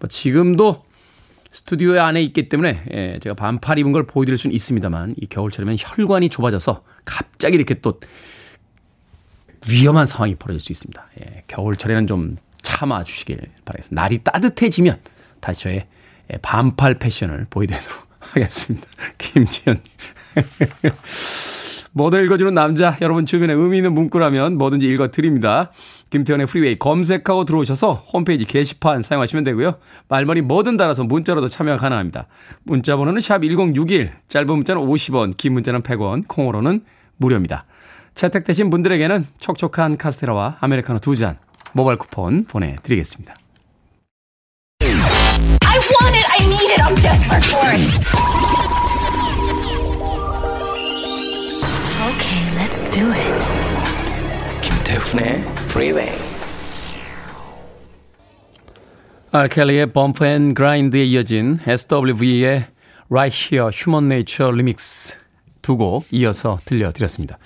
[0.00, 0.84] 뭐 지금도
[1.50, 6.28] 스튜디오 안에 있기 때문에 예, 제가 반팔 입은 걸 보여드릴 수는 있습니다만 이 겨울철이면 혈관이
[6.28, 8.00] 좁아져서 갑자기 이렇게 또
[9.68, 11.06] 위험한 상황이 벌어질 수 있습니다.
[11.20, 12.36] 예, 겨울철에는 좀
[12.78, 14.00] 참아 주시길 바라겠습니다.
[14.00, 15.00] 날이 따뜻해지면
[15.40, 15.86] 다시 저의
[16.32, 18.86] 예, 반팔 패션을 보여드리도록 하겠습니다.
[19.18, 19.82] 김지현님.
[21.92, 25.72] 뭐든 읽어주는 남자, 여러분 주변에 의미 있는 문구라면 뭐든지 읽어드립니다.
[26.10, 29.78] 김태훈의 프리웨이 검색하고 들어오셔서 홈페이지 게시판 사용하시면 되고요.
[30.06, 32.28] 말머리 뭐든 달아서 문자로도 참여가 가능합니다.
[32.62, 36.82] 문자 번호는 샵 1061, 짧은 문자는 50원, 긴 문자는 100원, 콩으로는
[37.16, 37.64] 무료입니다.
[38.14, 41.36] 채택되신 분들에게는 촉촉한 카스테라와 아메리카노 두 잔
[41.78, 43.34] 모바일 쿠폰 보내드리겠습니다.
[44.80, 46.26] I want it.
[46.28, 46.82] I need it.
[46.82, 47.78] I'm desperate for it.
[52.08, 53.34] Okay, let's do it.
[54.60, 56.18] 김태훈의 Freeway.
[59.30, 62.66] 알켈리의 Bump N' Grind에 이어진 SWV의
[63.08, 65.16] Right Here Human Nature Remix
[65.62, 67.38] 두 곡 이어서 들려드렸습니다.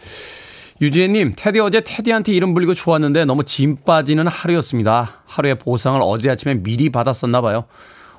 [0.82, 5.22] 유지혜님, 테디 어제 테디한테 이름 불리고 좋았는데 너무 짐 빠지는 하루였습니다.
[5.26, 7.66] 하루의 보상을 어제 아침에 미리 받았었나 봐요.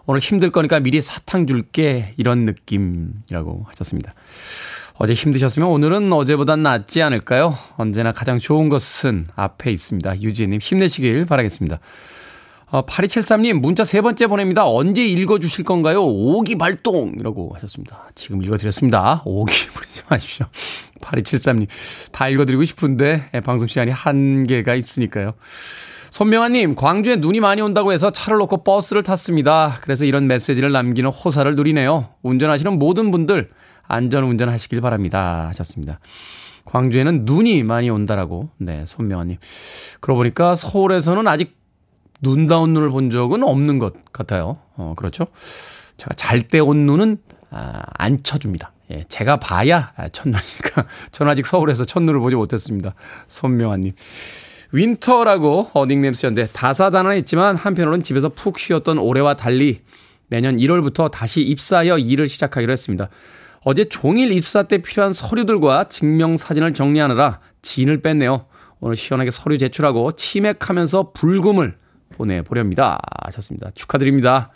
[0.05, 4.13] 오늘 힘들 거니까 미리 사탕 줄게 이런 느낌이라고 하셨습니다.
[4.93, 7.57] 어제 힘드셨으면 오늘은 어제보단 낫지 않을까요?
[7.75, 10.21] 언제나 가장 좋은 것은 앞에 있습니다.
[10.21, 11.79] 유지혜님 힘내시길 바라겠습니다.
[12.73, 14.67] 어, 8273님 문자 세 번째 보냅니다.
[14.67, 16.03] 언제 읽어주실 건가요?
[16.03, 18.09] 오기 발동 이라고 하셨습니다.
[18.15, 19.21] 지금 읽어드렸습니다.
[19.25, 20.47] 오기 부리지 마십시오.
[20.99, 21.67] 8273님
[22.11, 25.33] 다 읽어드리고 싶은데 예, 방송 시간이 한계가 있으니까요.
[26.09, 29.77] 손명아님, 광주에 눈이 많이 온다고 해서 차를 놓고 버스를 탔습니다.
[29.81, 32.09] 그래서 이런 메시지를 남기는 호사를 누리네요.
[32.23, 33.49] 운전하시는 모든 분들
[33.83, 35.45] 안전 운전하시길 바랍니다.
[35.49, 35.99] 하셨습니다.
[36.65, 38.49] 광주에는 눈이 많이 온다라고.
[38.57, 39.37] 네, 손명아님.
[39.99, 41.62] 그러고 보니까 서울에서는 아직
[42.23, 44.57] 눈다운 눈을 본 적은 없는 것 같아요.
[44.75, 45.27] 어, 그렇죠?
[45.97, 47.17] 제가 잘 때 온 눈은
[47.51, 48.71] 아, 안 쳐줍니다.
[48.91, 50.85] 예, 제가 봐야 첫눈이니까.
[51.11, 52.95] 저는 아직 서울에서 첫눈을 보지 못했습니다.
[53.27, 53.91] 손명아님.
[54.71, 59.81] Winter라고 어, 닉네임 쓰셨는데 다사다난 했지만 한편으로는 집에서 푹 쉬었던 올해와 달리
[60.29, 63.09] 내년 1월부터 다시 입사하여 일을 시작하기로 했습니다.
[63.65, 68.47] 어제 종일 입사 때 필요한 서류들과 증명사진을 정리하느라 진을 뺐네요.
[68.79, 71.77] 오늘 시원하게 서류 제출하고 치맥하면서 불금을
[72.13, 72.99] 보내보렵니다.
[73.25, 73.71] 하셨습니다.
[73.75, 74.51] 축하드립니다.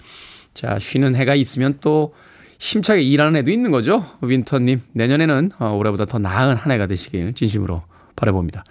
[0.53, 2.13] 자, 쉬는 해가 있으면 또
[2.59, 4.05] 힘차게 일하는 애도 있는 거죠.
[4.21, 7.83] 윈터님, 내년에는 어, 올해보다 더 나은 한 해가 되시길 진심으로
[8.15, 8.63] 바라봅니다.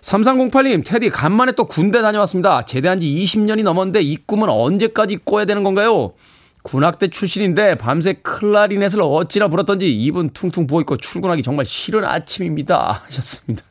[0.00, 2.64] 3308님, 테디 간만에 또 군대 다녀왔습니다.
[2.64, 6.14] 제대한 지 20년이 넘었는데 이 꿈은 언제까지 꿔야 되는 건가요?
[6.62, 13.02] 군악대 출신인데 밤새 클라리넷을 어찌나 불었던지 입은 퉁퉁 부어있고 출근하기 정말 싫은 아침입니다.
[13.04, 13.64] 하셨습니다.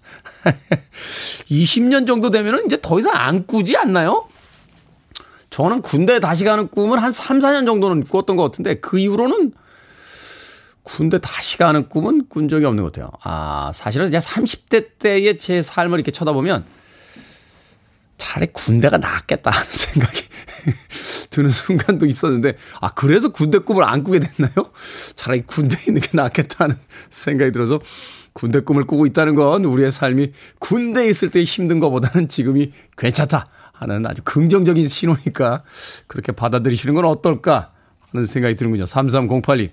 [1.49, 4.27] 20년 정도 되면은 이제 더 이상 안 꾸지 않나요?
[5.51, 9.51] 저는 군대 다시 가는 꿈을 한 3, 4년 정도는 꾸었던 것 같은데 그 이후로는
[10.83, 13.11] 군대 다시 가는 꿈은 꾼 적이 없는 것 같아요.
[13.21, 16.63] 아, 사실은 그냥 30대 때의 제 삶을 이렇게 쳐다보면
[18.17, 20.21] 차라리 군대가 낫겠다 하는 생각이
[21.29, 24.71] 드는 순간도 있었는데, 아, 그래서 군대 꿈을 안 꾸게 됐나요?
[25.15, 26.77] 차라리 군대에 있는 게 낫겠다 하는
[27.09, 27.79] 생각이 들어서
[28.33, 33.45] 군대 꿈을 꾸고 있다는 건 우리의 삶이 군대에 있을 때 힘든 것보다는 지금이 괜찮다
[33.81, 35.63] 하는 아주 긍정적인 신호니까
[36.07, 37.71] 그렇게 받아들이시는 건 어떨까
[38.11, 38.85] 하는 생각이 드는군요.
[38.85, 39.69] 3308님.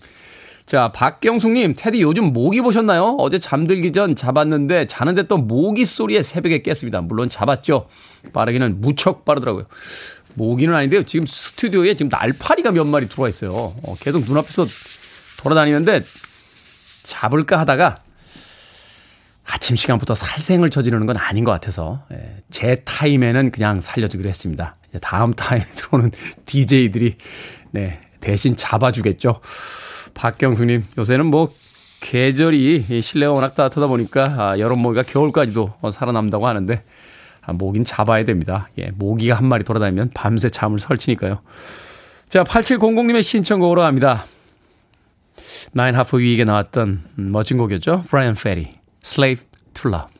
[0.64, 3.16] 자, 박경숙님, 테디 요즘 모기 보셨나요?
[3.18, 7.00] 어제 잠들기 전 잡았는데 자는데 또 모기 소리에 새벽에 깼습니다.
[7.02, 7.86] 물론 잡았죠.
[8.32, 9.64] 빠르기는 무척 빠르더라고요.
[10.34, 11.02] 모기는 아닌데요.
[11.04, 13.52] 지금 스튜디오에 지금 날파리가 몇 마리 들어와 있어요.
[13.82, 14.66] 어, 계속 눈앞에서
[15.38, 16.02] 돌아다니는데
[17.02, 17.96] 잡을까 하다가
[19.50, 24.76] 아침 시간부터 살생을 저지르는 건 아닌 것 같아서 예, 제 타임에는 그냥 살려주기로 했습니다.
[25.00, 26.12] 다음 타임에 들어오는
[26.46, 27.16] DJ들이
[27.70, 29.40] 네, 대신 잡아주겠죠.
[30.14, 31.52] 박경수님, 요새는 뭐,
[32.00, 36.82] 계절이 실내가 워낙 따뜻하다 보니까 아, 여름 모기가 겨울까지도 어, 살아남다고 하는데
[37.42, 38.68] 아, 모긴 잡아야 됩니다.
[38.78, 41.40] 예, 모기가 한 마리 돌아다니면 밤새 잠을 설치니까요.
[42.28, 44.26] 자, 8700님의 신청곡으로 합니다.
[45.72, 48.04] 나인 하프 위에 나왔던 멋진 곡이었죠.
[48.08, 48.68] 브라이언 페리,
[49.04, 50.18] Slave to Love.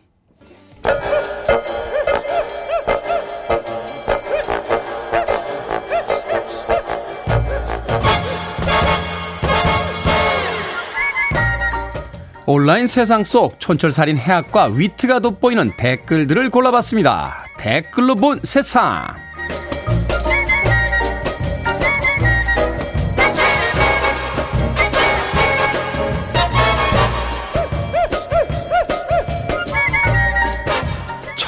[12.51, 17.45] 온라인 세상 속 촌철살인 해학과 위트가 돋보이는 댓글들을 골라봤습니다.
[17.59, 19.28] 댓글로 본 세상.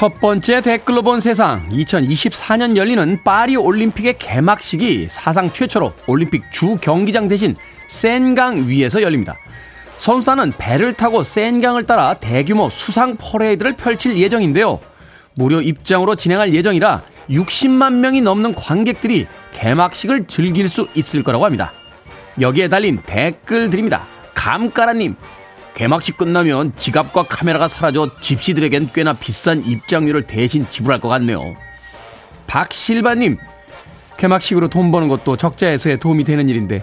[0.01, 1.69] 첫 번째 댓글로 본 세상.
[1.69, 7.55] 2024년 열리는 파리 올림픽의 개막식이 사상 최초로 올림픽 주 경기장 대신
[7.87, 9.35] 센강 위에서 열립니다.
[9.97, 14.79] 선수단은 배를 타고 센강을 따라 대규모 수상 퍼레이드를 펼칠 예정인데요.
[15.35, 21.73] 무료 입장으로 진행할 예정이라 60만 명이 넘는 관객들이 개막식을 즐길 수 있을 거라고 합니다.
[22.39, 24.07] 여기에 달린 댓글들입니다.
[24.33, 25.15] 감까라님,
[25.75, 31.55] 개막식 끝나면 지갑과 카메라가 사라져 집시들에겐 꽤나 비싼 입장료를 대신 지불할 것 같네요.
[32.47, 33.37] 박실바님,
[34.17, 36.81] 개막식으로 돈 버는 것도 적자 해소에 도움이 되는 일인데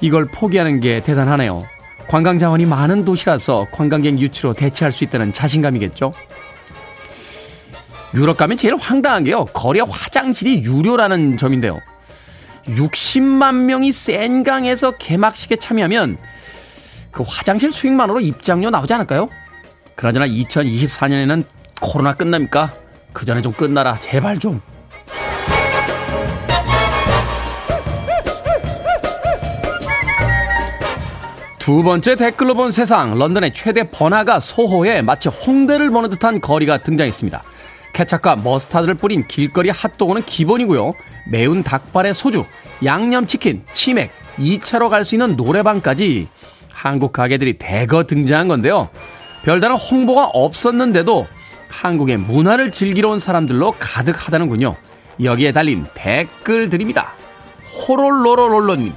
[0.00, 1.64] 이걸 포기하는 게 대단하네요.
[2.08, 6.12] 관광 자원이 많은 도시라서 관광객 유치로 대체할 수 있다는 자신감이겠죠.
[8.14, 9.44] 유럽 가면 제일 황당한 게요.
[9.44, 11.78] 거리 화장실이 유료라는 점인데요.
[12.66, 16.18] 60만 명이 센강에서 개막식에 참여하면
[17.10, 19.28] 그 화장실 수익만으로 입장료 나오지 않을까요?
[19.96, 21.44] 그나저나 2024년에는
[21.80, 22.72] 코로나 끝납니까?
[23.12, 23.98] 그 전에 좀 끝나라.
[24.00, 24.60] 제발 좀.
[31.58, 37.42] 두 번째 댓글로 본 세상 런던의 최대 번화가 소호에 마치 홍대를 보는 듯한 거리가 등장했습니다.
[37.92, 40.94] 케찹과 머스타드를 뿌린 길거리 핫도그는 기본이고요.
[41.30, 42.44] 매운 닭발에 소주,
[42.84, 46.28] 양념치킨, 치맥, 2차로 갈 수 있는 노래방까지
[46.82, 48.88] 한국 가게들이 대거 등장한 건데요.
[49.42, 51.26] 별다른 홍보가 없었는데도
[51.68, 54.76] 한국의 문화를 즐기러 온 사람들로 가득하다는군요.
[55.22, 57.12] 여기에 달린 댓글들입니다.
[57.86, 58.94] 호롤로로롤로님.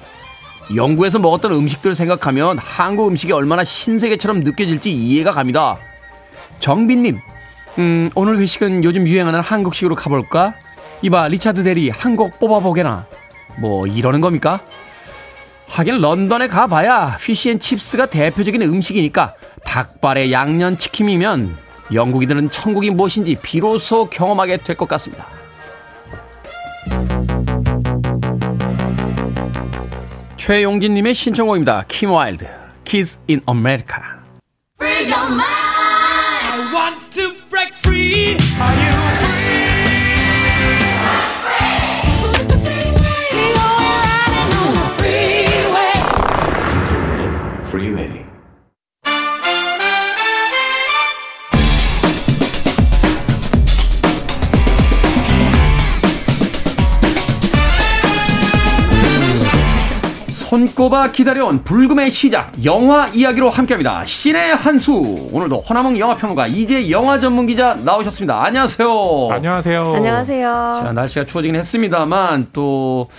[0.77, 5.75] 영국에서 먹었던 음식들 생각하면 한국 음식이 얼마나 신세계처럼 느껴질지 이해가 갑니다.
[6.59, 7.19] 정빈님,
[7.79, 10.53] 음, 오늘 회식은 요즘 유행하는 한국식으로 가볼까?
[11.01, 13.05] 이봐, 리차드 대리 한곡 뽑아보게나.
[13.57, 14.61] 뭐, 이러는 겁니까?
[15.67, 19.33] 하긴 런던에 가봐야 피시앤칩스가 대표적인 음식이니까
[19.65, 21.57] 닭발에 양념치킨이면
[21.93, 25.27] 영국인들은 천국이 무엇인지 비로소 경험하게 될 것 같습니다.
[30.37, 31.85] 최용진님의 신청곡입니다.
[31.87, 32.45] 킴 와일드,
[32.83, 34.01] Kids in America.
[60.53, 64.05] 손꼽아 기다려온 불금의 시작 영화 이야기로 함께합니다.
[64.05, 64.93] 신의 한수
[65.33, 68.39] 오늘도 허남웅 영화평론가 이제 영화 전문 기자 나오셨습니다.
[68.43, 69.29] 안녕하세요.
[69.31, 69.93] 안녕하세요.
[69.95, 70.81] 안녕하세요.
[70.83, 73.09] 자, 날씨가 추워지긴 했습니다만 또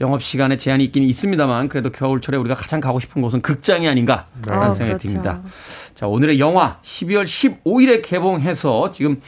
[0.00, 4.68] 영업 시간에 제한이 있긴 있습니다만 그래도 겨울철에 우리가 가장 가고 싶은 곳은 극장이 아닌가 하는
[4.68, 5.08] 어, 생각이 그렇죠.
[5.08, 5.42] 듭니다.
[5.94, 9.20] 자 오늘의 영화 12월 15일에 개봉해서 지금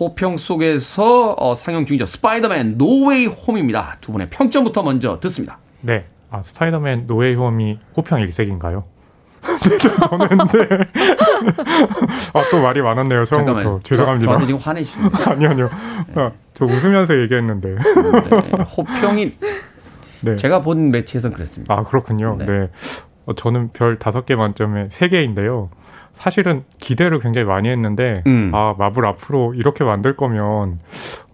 [0.00, 2.06] 호평 속에서 어, 상영 중이죠.
[2.06, 3.96] 스파이더맨 No Way Home입니다.
[4.00, 5.58] 두 분의 평점부터 먼저 듣습니다.
[5.82, 6.04] 네.
[6.30, 8.84] 아, 스파이더맨 No Way Home이 호평 일색인가요?
[9.40, 10.68] 네, 저는 네.
[12.34, 13.24] 아, 또 말이 많았네요.
[13.24, 13.54] 처음부터.
[13.54, 13.80] 잠깐만요.
[13.82, 14.38] 죄송합니다.
[14.38, 15.10] 저, 지금 화내시는.
[15.26, 15.70] 아니요, 아니요.
[16.14, 17.74] 아, 저 웃으면서 얘기했는데.
[17.74, 19.32] 네, 호평이
[20.22, 20.36] 네.
[20.36, 21.74] 제가 본 매체에선 그랬습니다.
[21.74, 22.36] 아, 그렇군요.
[22.38, 22.44] 네.
[22.44, 22.70] 네.
[23.26, 25.68] 어, 저는 별 다섯 개 만점에 세 개인데요.
[26.12, 28.50] 사실은 기대를 굉장히 많이 했는데, 음.
[28.54, 30.80] 아, 마블 앞으로 이렇게 만들 거면,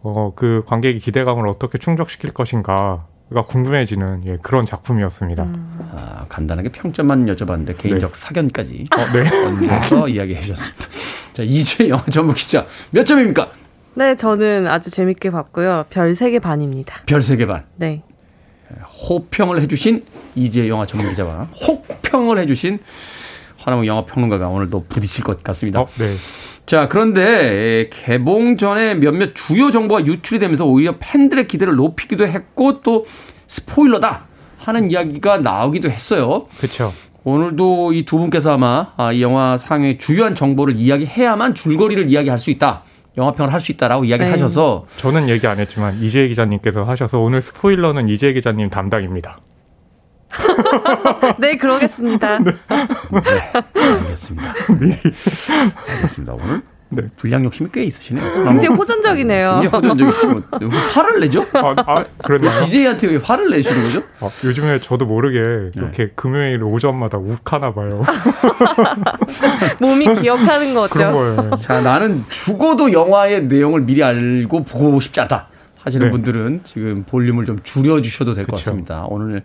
[0.02, 3.04] 어, 그 관객의 기대감을 어떻게 충족시킬 것인가.
[3.34, 5.46] 가 궁금해지는 예, 그런 작품이었습니다.
[5.92, 9.44] 아, 간단하게 평점만 여쭤봤는데 개인적 사견까지 어, 네.
[9.44, 10.86] 얹어서 이야기해 주셨습니다.
[11.32, 13.50] 자 이제 영화 전문 기자 몇 점입니까?
[13.94, 15.86] 네, 저는 아주 재밌게 봤고요.
[15.90, 17.02] 별 3개 반입니다.
[17.06, 17.64] 별세개 반.
[17.74, 18.02] 네.
[19.08, 20.04] 호평을 해주신
[20.36, 22.78] 이제 영화 전문 기자와 혹평을 해주신
[23.58, 25.80] 화나무 영화 평론가가 오늘도 부딪힐 것 같습니다.
[25.80, 26.14] 어, 네.
[26.66, 33.07] 자, 그런데 개봉 전에 몇몇 주요 정보가 유출이 되면서 오히려 팬들의 기대를 높이기도 했고 또
[33.46, 34.24] 스포일러다
[34.59, 36.46] 하는 이야기가 나오기도 했어요.
[36.59, 36.92] 그렇죠.
[37.22, 42.50] 오늘도 이 두 분께서 아마 아, 이 영화 상의 주요한 정보를 이야기해야만 줄거리를 이야기할 수
[42.50, 42.83] 있다.
[43.16, 44.31] 영화평을 할 수 있다라고 이야기를 네.
[44.33, 49.38] 하셔서 저는 얘기 안 했지만 이재희 기자님께서 하셔서 오늘 스포일러는 이재희 기자님 담당입니다.
[51.38, 52.38] 네, 그러겠습니다.
[52.38, 52.53] 네,
[53.75, 54.55] 알겠습니다.
[55.88, 56.35] 알겠습니다.
[56.35, 57.03] 오늘 네.
[57.16, 58.44] 분량 욕심이 꽤 있으시네요.
[58.44, 59.61] 굉장히 호전적이네요.
[59.61, 61.44] 굉장히 호전적이시고 왜 화를 내죠?
[61.55, 62.64] 아, 아 그랬나요?
[62.64, 64.03] DJ한테 왜 화를 내시는 거죠?
[64.20, 65.70] 아, 요즘에 저도 모르게 네.
[65.75, 68.05] 이렇게 금요일 오전마다 욱하나 봐요.
[69.81, 70.94] 몸이 기억하는 거죠.
[70.94, 71.51] 그런 거예요.
[71.61, 75.49] 자, 나는 죽어도 영화의 내용을 미리 알고 보고 싶지 않다.
[75.87, 76.11] 하시는 네.
[76.11, 78.57] 분들은 지금 볼륨을 좀 줄여주셔도 될 것.
[78.57, 79.07] 같습니다.
[79.09, 79.44] 오늘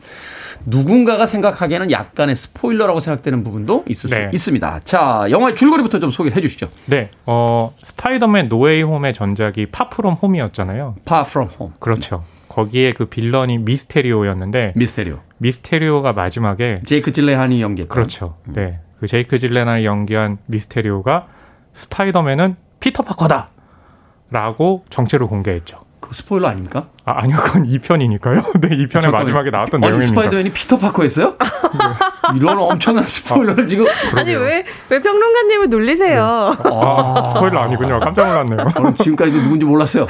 [0.66, 4.32] 누군가가 생각하기에는 약간의 스포일러라고 생각되는 부분도 있을 수 네.
[4.34, 4.82] 있습니다.
[4.84, 6.68] 자, 영화의 줄거리부터 좀 소개해 주시죠.
[6.88, 10.96] 네, 어, 스파이더맨 No Way Home의 전작이 Far From Home이었잖아요.
[11.06, 11.76] From Home.
[11.80, 12.24] 그렇죠.
[12.48, 15.20] 거기에 그 villain이 미스테리오였는데 미스테리오.
[15.38, 17.94] 미스테리오가 마지막에 제이크 질렌할이 연기했던.
[17.94, 18.36] 그렇죠.
[18.46, 21.28] 네, 그 제이크 질렌할을 연기한 미스테리오가
[21.74, 23.50] 스파이더맨은 피터 파커다
[24.32, 25.78] 라고 정체를 공개했죠.
[26.12, 26.88] 그 스포일러 아닙니까?
[27.06, 28.52] 아, 아니요, 그건 2편이니까요.
[28.60, 29.20] 네, 2편의 잠깐만요.
[29.24, 30.08] 마지막에 나왔던 아니, 내용입니다.
[30.08, 31.36] 스파이더맨이 피터 파커였어요?
[32.36, 33.86] 이런 엄청난 스포일러를 지금.
[34.14, 36.54] 아니, 왜, 왜 평론가님을 놀리세요?
[36.66, 38.02] 아, 스포일러 아니군요.
[38.02, 38.68] 깜짝 놀랐네요.
[38.74, 40.06] 저는 지금까지도 누군지 몰랐어요.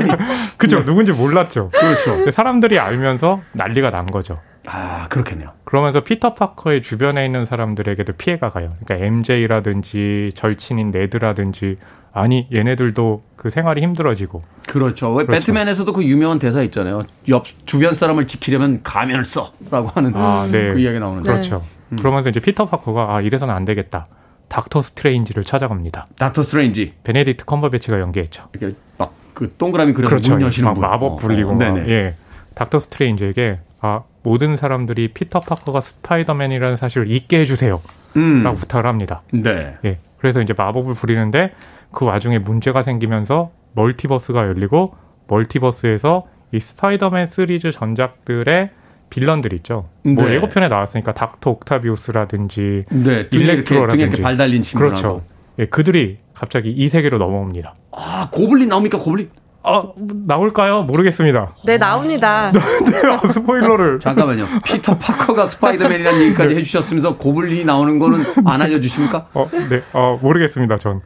[0.56, 0.82] 그죠?
[0.86, 1.68] 누군지 몰랐죠.
[1.68, 2.16] 그렇죠.
[2.16, 4.36] 근데 사람들이 알면서 난리가 난 거죠.
[4.66, 5.50] 아, 그렇겠네요.
[5.64, 8.70] 그러면서 피터 파커의 주변에 있는 사람들에게도 피해가 가요.
[8.86, 11.76] 그러니까 MJ라든지 절친인 네드라든지
[12.12, 15.12] 아니 얘네들도 그 생활이 힘들어지고 그렇죠.
[15.12, 15.40] 왜 그렇죠.
[15.40, 17.02] 배트맨에서도 그 유명한 대사 있잖아요.
[17.28, 20.74] 옆 주변 사람을 지키려면 가면을 써라고 하는 아, 네.
[20.74, 21.32] 그 이야기 나오는 거.
[21.32, 21.64] 그렇죠.
[21.98, 24.06] 그러면서 이제 피터 파커가 아 이래서는 안 되겠다.
[24.48, 26.06] 닥터 스트레인지를 찾아갑니다.
[26.18, 28.48] 닥터 스트레인지 베네딕트 컴버배치가 연기했죠.
[28.52, 30.32] 이렇게 막 그 동그라미 그려서 그렇죠.
[30.32, 30.80] 문 여시는 막 분.
[30.82, 31.88] 마법 어, 부리고 어, 막.
[31.88, 32.14] 예.
[32.54, 37.80] 닥터 스트레인지에게 아 모든 사람들이 피터 파커가 스파이더맨이라는 사실을 잊게 해주세요.
[38.16, 38.42] 음.
[38.42, 39.22] 라고 부탁을 합니다.
[39.32, 39.76] 네.
[39.84, 39.98] 예.
[40.18, 41.52] 그래서 이제 마법을 부리는데
[41.92, 44.94] 그 와중에 문제가 생기면서 multiverse가 열리고
[45.28, 46.22] multiverse에서
[46.52, 48.70] 이 스파이더맨 시리즈 전작들의
[49.10, 49.88] villain들 있죠.
[50.04, 50.34] 뭐 네.
[50.36, 53.96] 예고편에 나왔으니까 닥터 옥타비우스라든지 네, 일렉트로라든지.
[53.96, 54.94] 등에 이렇게 발 달린 친구라고.
[54.94, 55.22] 그렇죠.
[55.58, 57.74] 예, 그들이 갑자기 이 세계로 넘어옵니다.
[57.92, 59.28] 아, 고블린 나옵니까, 고블린?
[59.64, 59.84] 아,
[60.26, 60.82] 나올까요?
[60.82, 61.54] 모르겠습니다.
[61.66, 62.50] 네, 나옵니다.
[62.52, 64.00] 네, 스포일러를.
[64.02, 64.46] 잠깐만요.
[64.64, 66.24] 피터 파커가 스파이더맨이라는 네.
[66.26, 69.28] 얘기까지 해주셨으면서 고블린이 나오는 거는 안 알려주십니까?
[69.34, 70.78] 어, 네, 어, 모르겠습니다.
[70.78, 71.02] 전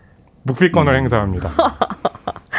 [0.47, 0.99] 묵비권을 음.
[1.01, 1.51] 행사합니다.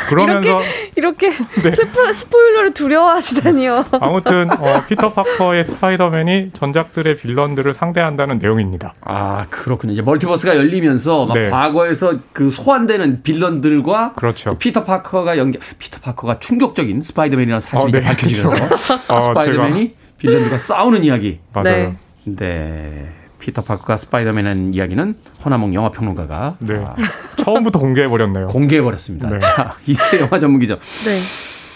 [0.07, 0.61] 그러면서
[0.95, 1.29] 이렇게
[1.63, 1.71] 네.
[1.71, 3.85] 스포, 스포일러를 두려워하시다니요.
[3.99, 8.93] 아무튼 어, 피터 파커의 스파이더맨이 전작들의 villain들을 상대한다는 내용입니다.
[9.01, 9.93] 아, 그렇군요.
[9.93, 11.49] 이제 multiverse가 열리면서 막 네.
[11.49, 14.57] 과거에서 그 소환되는 villain들과 그렇죠.
[14.57, 21.03] 피터 파커가 연결, 피터 파커가 충격적인 스파이더맨이라는 사실이 어, 네, 밝혀지면서 어, 스파이더맨이 villain들과 싸우는
[21.03, 21.39] 이야기.
[21.53, 21.95] 맞아요.
[22.23, 23.16] 네.
[23.39, 23.45] 네.
[23.45, 26.83] 피터 파커가 스파이더맨의 이야기는 허남웅 영화 평론가가 네.
[26.85, 26.95] 아,
[27.37, 28.47] 처음부터 공개해 버렸네요.
[28.47, 29.29] 공개해 버렸습니다.
[29.29, 29.39] 네.
[29.39, 30.75] 자, 이제 영화 전문 기자.
[31.05, 31.19] 네.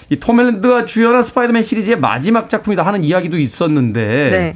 [0.09, 4.55] 이 톰 홀랜드가 주연한 스파이더맨 시리즈의 마지막 작품이다 하는 이야기도 있었는데 네.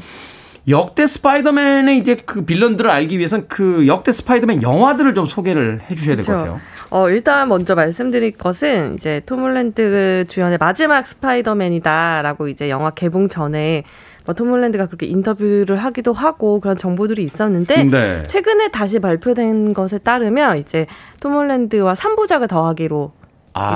[0.67, 6.25] 역대 스파이더맨의 이제 그 villain들을 알기 위해선 그 역대 스파이더맨 영화들을 좀 소개를 해주셔야 될것
[6.25, 6.53] 그렇죠.
[6.53, 6.61] 같아요.
[6.89, 13.83] 어, 일단 먼저 말씀드릴 것은 이제 톰 홀랜드 주연의 마지막 스파이더맨이다라고 이제 영화 개봉 전에
[13.83, 13.91] 뭐
[14.33, 18.23] 톰 홀랜드가 그렇게 인터뷰를 하기도 하고 그런 정보들이 있었는데 네.
[18.23, 20.87] 최근에 다시 발표된 것에 따르면 이제
[21.19, 23.11] 톰 홀랜드와 3부작을 더하기로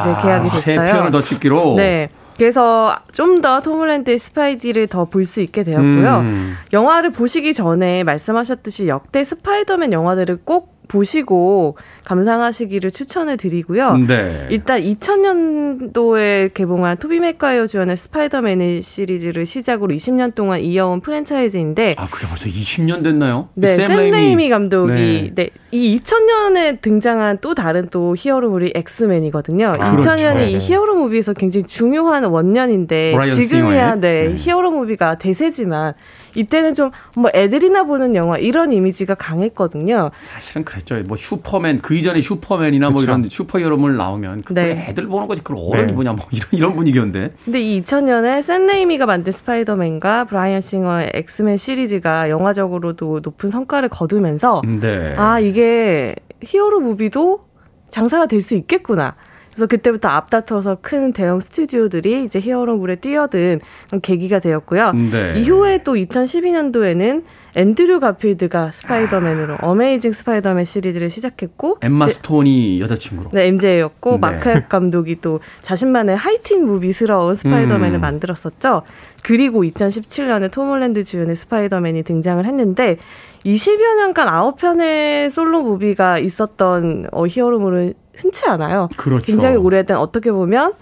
[0.01, 0.93] 이제 계약이 세 됐어요.
[0.93, 1.75] 편을 더 찍기로.
[1.77, 2.09] 네.
[2.37, 6.19] 그래서 좀 더 톰 홀랜드의 스파이디를 더 볼 수 있게 되었고요.
[6.19, 6.55] 음.
[6.73, 13.95] 영화를 보시기 전에 말씀하셨듯이 역대 스파이더맨 영화들을 꼭 보시고 감상하시기를 추천을 드리고요.
[13.95, 14.47] 네.
[14.49, 22.27] 일단 2000년도에 개봉한 토비 맥과이어 주연의 스파이더맨 시리즈를 시작으로 20년 동안 이어온 프랜차이즈인데 아, 그게
[22.27, 23.49] 벌써 20년 됐나요?
[23.53, 25.31] 네, 샘 레이미 감독이 네.
[25.35, 25.49] 네.
[25.71, 29.67] 이 2000년에 등장한 또 다른 또 히어로물이 엑스맨이거든요.
[29.79, 30.39] 아, 2000년이 그렇죠.
[30.39, 33.95] 이 히어로 무비에서 굉장히 중요한 원년인데 지금이야?
[33.95, 34.35] 네, 네.
[34.35, 35.93] 히어로 무비가 대세지만
[36.35, 40.11] 이때는 좀 뭐 애들이나 보는 영화 이런 이미지가 강했거든요.
[40.17, 40.95] 사실은 그랬죠.
[41.05, 43.11] 뭐 슈퍼맨 그 이전에 슈퍼맨이나 뭐 그쵸.
[43.11, 44.85] 이런 슈퍼히어로물 나오면 그걸 네.
[44.89, 45.95] 애들 보는 거지 그걸 어른이 네.
[45.95, 47.33] 보냐 뭐 이런 이런 분위기였는데.
[47.43, 54.61] 근데 이 2000년에 샘 레이미가 만든 스파이더맨과 브라이언 싱어의 엑스맨 시리즈가 영화적으로도 높은 성과를 거두면서
[54.79, 55.13] 네.
[55.17, 57.45] 아 이게 히어로 무비도
[57.89, 59.15] 장사가 될 수 있겠구나.
[59.59, 63.59] 그래서 그때부터 앞다퉈서 큰 대형 스튜디오들이 이제 히어로물에 뛰어든
[64.01, 64.93] 계기가 되었고요.
[64.93, 65.33] 네.
[65.37, 67.23] 이후에 또 2012년도에는
[67.55, 73.31] 앤드류 가필드가 스파이더맨으로 어메이징 스파이더맨 시리즈를 시작했고 엠마 이제- 스톤이 여자친구로.
[73.33, 74.17] 네, MJ였고 네.
[74.19, 78.01] 마크 감독이 또 자신만의 하이틴 무비스러운 스파이더맨을 음.
[78.01, 78.83] 만들었었죠.
[79.23, 82.97] 그리고 2017년에 톰 홀랜드 주연의 스파이더맨이 등장을 했는데
[83.45, 88.89] 20여 년간 9편의 솔로 무비가 있었던 어, 히어로물은 흔치 않아요.
[88.97, 89.25] 그렇죠.
[89.25, 90.73] 굉장히 오래된 어떻게 보면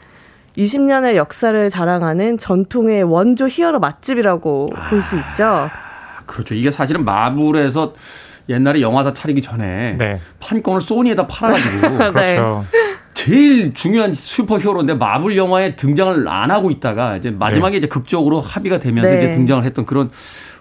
[0.58, 5.70] 20년의 역사를 자랑하는 전통의 원조 히어로 맛집이라고 볼수 있죠.
[6.26, 6.56] 그렇죠.
[6.56, 7.94] 이게 사실은 마블에서
[8.50, 10.20] 옛날에 영화사 차리기 전에 네.
[10.40, 12.36] 판권을 소니에다 팔아가지고 네.
[12.36, 12.66] 그렇죠.
[13.14, 19.14] 제일 중요한 슈퍼히어로인데 마블 영화에 등장을 안 하고 있다가 이제 마지막에 이제 극적으로 합의가 되면서
[19.14, 19.18] 네.
[19.18, 20.12] 이제 등장을 했던 그런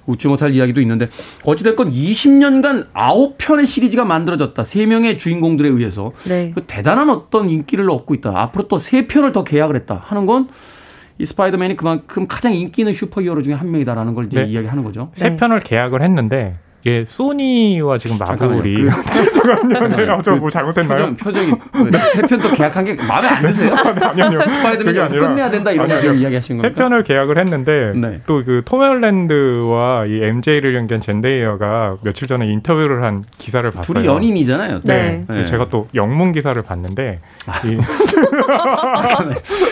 [0.07, 1.09] 웃지 못할 이야기도 있는데
[1.45, 4.63] 어찌됐건 20년간 9편의 시리즈가 만들어졌다.
[4.63, 6.53] 3명의 주인공들에 의해서 네.
[6.55, 8.33] 그 대단한 어떤 인기를 얻고 있다.
[8.35, 10.49] 앞으로 또 3편을 더 계약을 했다 하는 건
[11.19, 14.51] 이 스파이더맨이 그만큼 가장 인기 있는 슈퍼히어로 중에 한 명이다라는 걸 이제 네.
[14.51, 15.11] 이야기하는 거죠.
[15.15, 15.37] 세 네.
[15.37, 16.55] 편을 계약을 했는데
[16.87, 18.91] 이게 소니와 지금 마블이 그-
[19.35, 19.97] 잠깐만요.
[19.97, 21.17] 네, 아, 저뭐 잘못했나요?
[21.17, 21.53] 표정, 표정이
[22.15, 23.75] 세편 또 계약한 게 마음에 안 드세요?
[23.75, 24.41] 아니, 아니요.
[24.47, 26.23] 스파이더맨이 그게 여기서 아니라- 끝내야 된다 이런 아니, 걸 지금 아니요.
[26.23, 26.71] 이야기하시는 세?
[26.71, 28.21] 편을 계약을 했는데 네.
[28.29, 33.83] 또그 톰홀랜드와 이 MJ를 연기한 젠데이어가 며칠 전에 인터뷰를 한 기사를 봤어요.
[33.95, 34.83] 둘이 연인이잖아요.
[34.85, 35.25] 네.
[35.29, 35.41] 네.
[35.41, 35.45] 아.
[35.45, 37.19] 제가 또 영문 기사를 봤는데
[37.65, 37.79] 이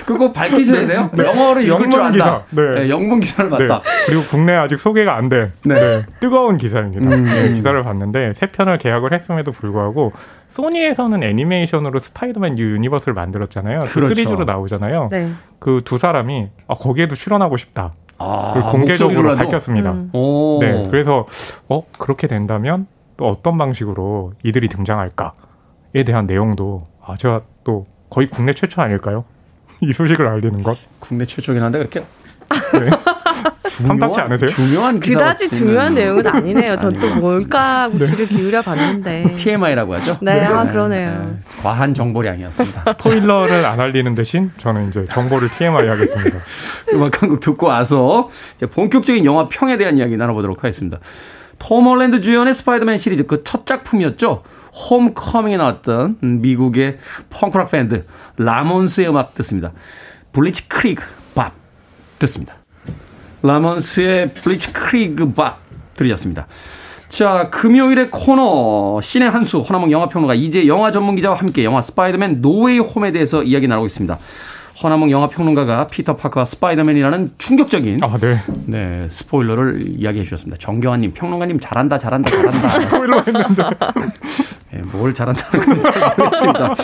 [0.07, 1.11] 그거 밝히셔야 돼요.
[1.17, 2.13] 영어를 읽을 줄 영문 안다.
[2.13, 2.43] 기사.
[2.51, 2.75] 네.
[2.81, 3.67] 네, 영문 기사를 네.
[3.67, 3.83] 봤다.
[4.07, 5.75] 그리고 국내 아직 소개가 안된 네.
[5.75, 7.15] 네, 뜨거운 기사입니다.
[7.15, 7.25] 음.
[7.25, 10.13] 네, 기사를 봤는데 세 편을 계약을 했음에도 불구하고
[10.49, 13.81] 소니에서는 애니메이션으로 스파이더맨 유니버스를 만들었잖아요.
[13.81, 14.15] 그 그렇죠.
[14.15, 15.09] 시리즈로 나오잖아요.
[15.11, 15.31] 네.
[15.59, 17.93] 그두 사람이 아, 거기에도 출연하고 싶다.
[18.19, 19.37] 아, 공개적으로 목소리로라도?
[19.39, 19.93] 밝혔습니다.
[19.93, 20.11] 음.
[20.13, 20.59] 오.
[20.61, 21.27] 네, 그래서
[21.69, 22.87] 어 그렇게 된다면
[23.17, 27.85] 또 어떤 방식으로 이들이 등장할까에 대한 내용도 아 제가 또
[28.15, 29.25] 거의 국내 최초 아닐까요?
[29.81, 32.05] 이 소식을 알리는 것 국내 최초긴 한데 그렇게
[32.73, 32.91] 네.
[33.89, 34.49] 탐탁치 않으세요?
[34.49, 36.77] 중요한 그다지 중요한 내용은 아니네요.
[36.77, 37.13] 전 또.
[37.17, 39.35] 뭘까 하고 귀를 기울여 봤는데.
[39.37, 40.17] TMI라고 하죠.
[40.23, 41.37] 네, 아, 그러네요.
[41.63, 42.85] 과한 정보량이었습니다.
[42.93, 46.39] 스포일러를 안 알리는 대신 저는 이제 정보를 TMI 하겠습니다.
[46.95, 51.01] 음악 한곡 듣고 와서 이제 본격적인 영화 평에 대한 이야기 나눠보도록 하겠습니다.
[51.59, 54.43] 톰 홀랜드 주연의 스파이더맨 시리즈 그 첫 작품이었죠.
[54.75, 56.99] 홈커밍에 나왔던 미국의
[57.31, 58.05] 펑크락 밴드
[58.37, 59.73] 라몬스의 음악 듣습니다.
[60.33, 61.05] Blitzkrieg
[61.35, 61.53] Bop
[62.19, 62.57] 듣습니다.
[63.43, 65.61] 라몬스의 Blitzkrieg Bop
[65.95, 66.47] 들으셨습니다.
[67.09, 72.81] 자, 금요일의 코너 신의 한수 허남웅 영화평론가 이제 영화 전문 기자와 함께 영화 스파이더맨 노웨이
[72.81, 74.19] 홈에 대해서 이야기 나누고 있습니다.
[74.83, 78.41] 허남웅 영화 평론가가 피터 파커와 스파이더맨이라는 충격적인 아, 네.
[78.67, 80.59] 네, 스포일러를 이야기해 주셨습니다.
[80.59, 82.69] 정경환 님, 평론가님 잘한다, 잘한다, 잘한다.
[82.81, 83.65] 스포일러 했는데.
[84.73, 86.75] 네, 뭘 잘한다는 건지 모르겠습니다.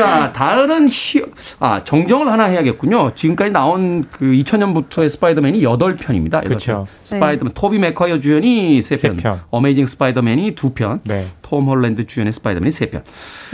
[0.00, 1.22] 자, 다른 히,
[1.60, 3.12] 아, 정정을 하나 해야겠군요.
[3.14, 6.44] 지금까지 나온 그 2000년부터의 스파이더맨이 8편입니다.
[6.44, 6.86] 그렇죠.
[7.04, 9.40] 스파이더맨, 토비 맥과이어 주연이 3편, 세 편.
[9.50, 11.28] 어메이징 스파이더맨이 2편, 네.
[11.42, 13.02] 톰 홀랜드 주연의 스파이더맨이 3편.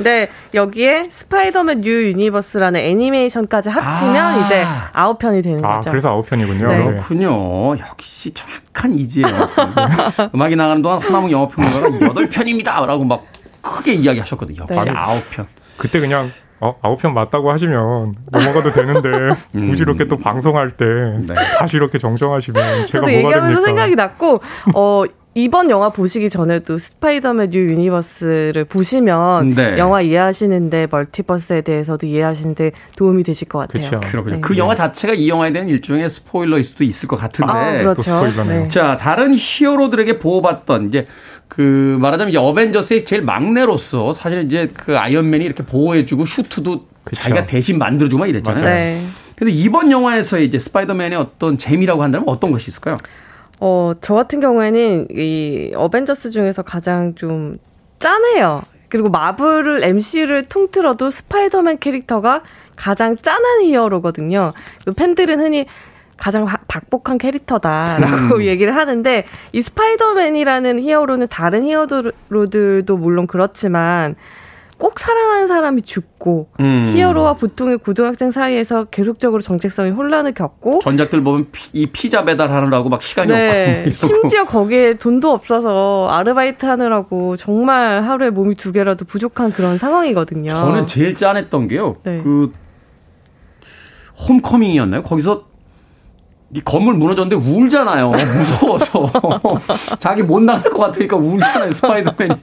[0.02, 4.46] 네, 여기에 스파이더맨 뉴 유니버스라는 애니메이션까지 합치면 아.
[4.46, 5.90] 이제 아홉 편이 되는 아, 거죠.
[5.90, 6.68] 그래서 아홉 편이군요.
[6.68, 6.84] 네.
[6.84, 7.76] 그렇군요.
[7.78, 9.26] 역시 정확한 이지의
[10.34, 12.86] 음악이 나가는 동안 허남웅 영화평론가가 8편입니다.
[12.86, 13.24] 라고 막
[13.60, 14.66] 크게 이야기하셨거든요.
[14.70, 14.92] 역시 네.
[14.92, 15.46] 9편.
[15.80, 19.08] 그때 그냥 어, 아홉 편 맞다고 하시면 넘어가도 되는데
[19.52, 21.26] 굳이 이렇게 또 방송할 때 음.
[21.26, 21.34] 네.
[21.58, 23.66] 다시 이렇게 정정하시면 제가 저도 뭐가 얘기하면서 됩니까?
[23.66, 24.40] 생각이 났고,
[24.74, 25.04] 어,
[25.34, 29.78] 이번 영화 보시기 전에도 스파이더맨 뉴 유니버스를 보시면 네.
[29.78, 34.00] 영화 이해하시는데 멀티버스에 대해서도 이해하시는데 도움이 되실 것 같아요.
[34.00, 34.34] 그렇군요.
[34.36, 34.40] 네.
[34.40, 37.52] 그 영화 자체가 이 영화에 대한 일종의 스포일러일 수도 있을 것 같은데.
[37.52, 38.02] 아, 또 그렇죠.
[38.02, 38.62] 스포일러네요.
[38.62, 38.68] 네.
[38.68, 41.06] 자, 다른 히어로들에게 보호받던 이제
[41.50, 47.20] 그 말하자면 이제 어벤져스의 제일 막내로서 사실 이제 그 아이언맨이 이렇게 보호해주고 슈트도 그쵸.
[47.20, 48.64] 자기가 대신 만들어주고 막 이랬잖아요.
[48.64, 49.04] 네.
[49.36, 52.96] 근데 이번 영화에서 이제 스파이더맨의 어떤 재미라고 한다면 어떤 것이 있을까요?
[53.58, 57.58] 어, 저 같은 경우에는 이 어벤져스 중에서 가장 좀
[57.98, 58.62] 짠해요.
[58.88, 62.42] 그리고 마블을 MCU를 통틀어도 스파이더맨 캐릭터가
[62.76, 64.52] 가장 짠한 히어로거든요.
[64.84, 65.66] 그 팬들은 흔히
[66.20, 74.14] 가장 바- 박복한 캐릭터다라고 얘기를 하는데 이 스파이더맨이라는 히어로는 다른 히어로들도 물론 그렇지만
[74.78, 76.86] 꼭 사랑하는 사람이 죽고 음.
[76.88, 83.02] 히어로와 보통의 고등학생 사이에서 계속적으로 정체성의 혼란을 겪고 전작들 보면 피, 이 피자 배달하느라고 막
[83.02, 84.06] 시간이 없고 네, 막 이러고.
[84.06, 90.48] 심지어 거기에 돈도 없어서 아르바이트 하느라고 정말 하루에 몸이 두 개라도 부족한 그런 상황이거든요.
[90.50, 91.96] 저는 제일 짠했던 게요.
[92.02, 92.20] 네.
[92.22, 92.50] 그
[94.28, 95.02] 홈커밍이었나요?
[95.02, 95.49] 거기서
[96.52, 98.10] 이 건물 무너졌는데 울잖아요.
[98.10, 99.10] 무서워서
[100.00, 101.72] 자기 못 나갈 것 같으니까 울잖아요.
[101.72, 102.34] 스파이더맨이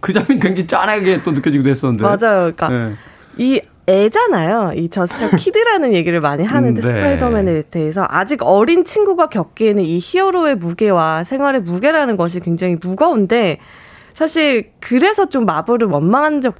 [0.00, 2.02] 그 장면 굉장히 짠하게 또 느껴지기도 했었는데.
[2.02, 2.50] 맞아요.
[2.52, 2.94] 그러니까 네.
[3.36, 4.72] 이 애잖아요.
[4.76, 6.88] 이 just kid라는 얘기를 많이 하는데 네.
[6.88, 13.58] 스파이더맨에 대해서 아직 어린 친구가 겪기에는 이 히어로의 무게와 생활의 무게라는 것이 굉장히 무거운데
[14.14, 16.54] 사실 그래서 좀 마블을 원망한 적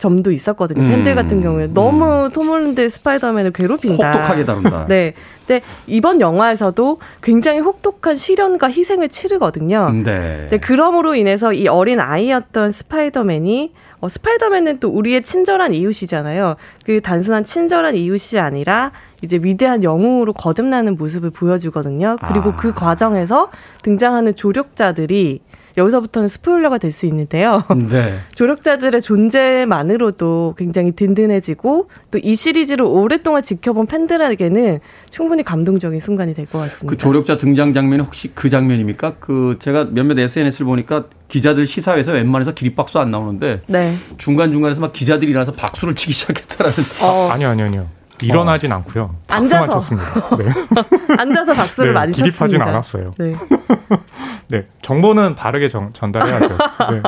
[0.00, 0.82] 점도 있었거든요.
[0.82, 0.88] 음.
[0.88, 4.12] 팬들 같은 경우에 너무 톰 홀랜드 스파이더맨을 괴롭힌다.
[4.12, 4.86] 혹독하게 다룬다.
[4.88, 5.12] 네.
[5.46, 9.90] 근데 이번 영화에서도 굉장히 혹독한 시련과 희생을 치르거든요.
[9.90, 10.46] 네.
[10.50, 16.56] 네, 그럼으로 인해서 이 어린 아이였던 스파이더맨이 어, 스파이더맨은 또 우리의 친절한 이웃이잖아요.
[16.86, 22.16] 그 단순한 친절한 이웃이 아니라 이제 위대한 영웅으로 거듭나는 모습을 보여주거든요.
[22.26, 22.56] 그리고 아.
[22.56, 23.50] 그 과정에서
[23.82, 25.42] 등장하는 조력자들이
[25.76, 27.62] 여기서부터는 스포일러가 될 수 있는데요.
[27.90, 28.18] 네.
[28.34, 36.58] 조력자들의 존재만으로도 굉장히 든든해지고 또 이 시리즈를 오랫동안 지켜본 팬들에게는 충분히 감동적인 순간이 될 것
[36.58, 36.86] 같습니다.
[36.88, 39.14] 그 조력자 등장 장면이 혹시 그 장면입니까?
[39.20, 43.94] 그 제가 몇몇 SNS를 보니까 기자들 시사회에서 웬만해서 기립박수 안 나오는데 네.
[44.18, 46.76] 중간 중간에서 막 기자들이 일어나서 박수를 치기 시작했다라는.
[47.02, 47.99] 어, 아니요, 아니요, 아니요.
[48.26, 49.14] 일어나진 않고요.
[49.26, 49.72] 박수만 앉아서.
[49.80, 50.36] 쳤습니다.
[50.36, 50.44] 네.
[51.18, 52.60] 앉아서 박수를 네, 많이 기립하진.
[52.60, 53.14] 않았어요.
[53.18, 53.32] 네.
[54.48, 54.66] 네.
[54.82, 56.48] 정보는 바르게 정- 전달해야죠.
[56.48, 57.02] 네.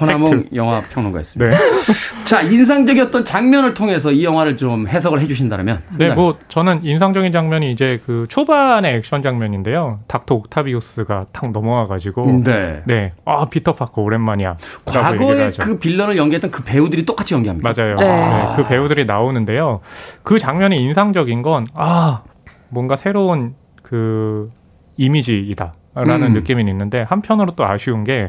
[0.00, 1.56] 허나몽 영화 평론가였습니다.
[1.58, 1.64] 네.
[2.26, 5.82] 자, 인상적이었던 장면을 통해서 이 영화를 좀 해석을 해주신다면.
[5.96, 10.00] 네, 뭐 저는 인상적인 장면이 이제 그 초반의 액션 장면인데요.
[10.06, 12.82] 닥터 옥타비우스가 탁 넘어와가지고 네.
[12.84, 14.56] 네, 아 피터 파커 오랜만이야.
[14.84, 15.50] 과거에.
[15.58, 17.72] 그 빌런을 연기했던 그 배우들이 똑같이 연기합니다.
[17.76, 17.96] 맞아요.
[17.96, 18.04] 네.
[18.06, 19.80] 네, 그 배우들이 나오는데요.
[20.22, 22.22] 그 장면이 인상적인 건 아,
[22.68, 24.48] 뭔가 새로운 그
[24.96, 26.32] 이미지이다라는 음.
[26.34, 28.28] 느낌이 있는데 한편으로 또 아쉬운 게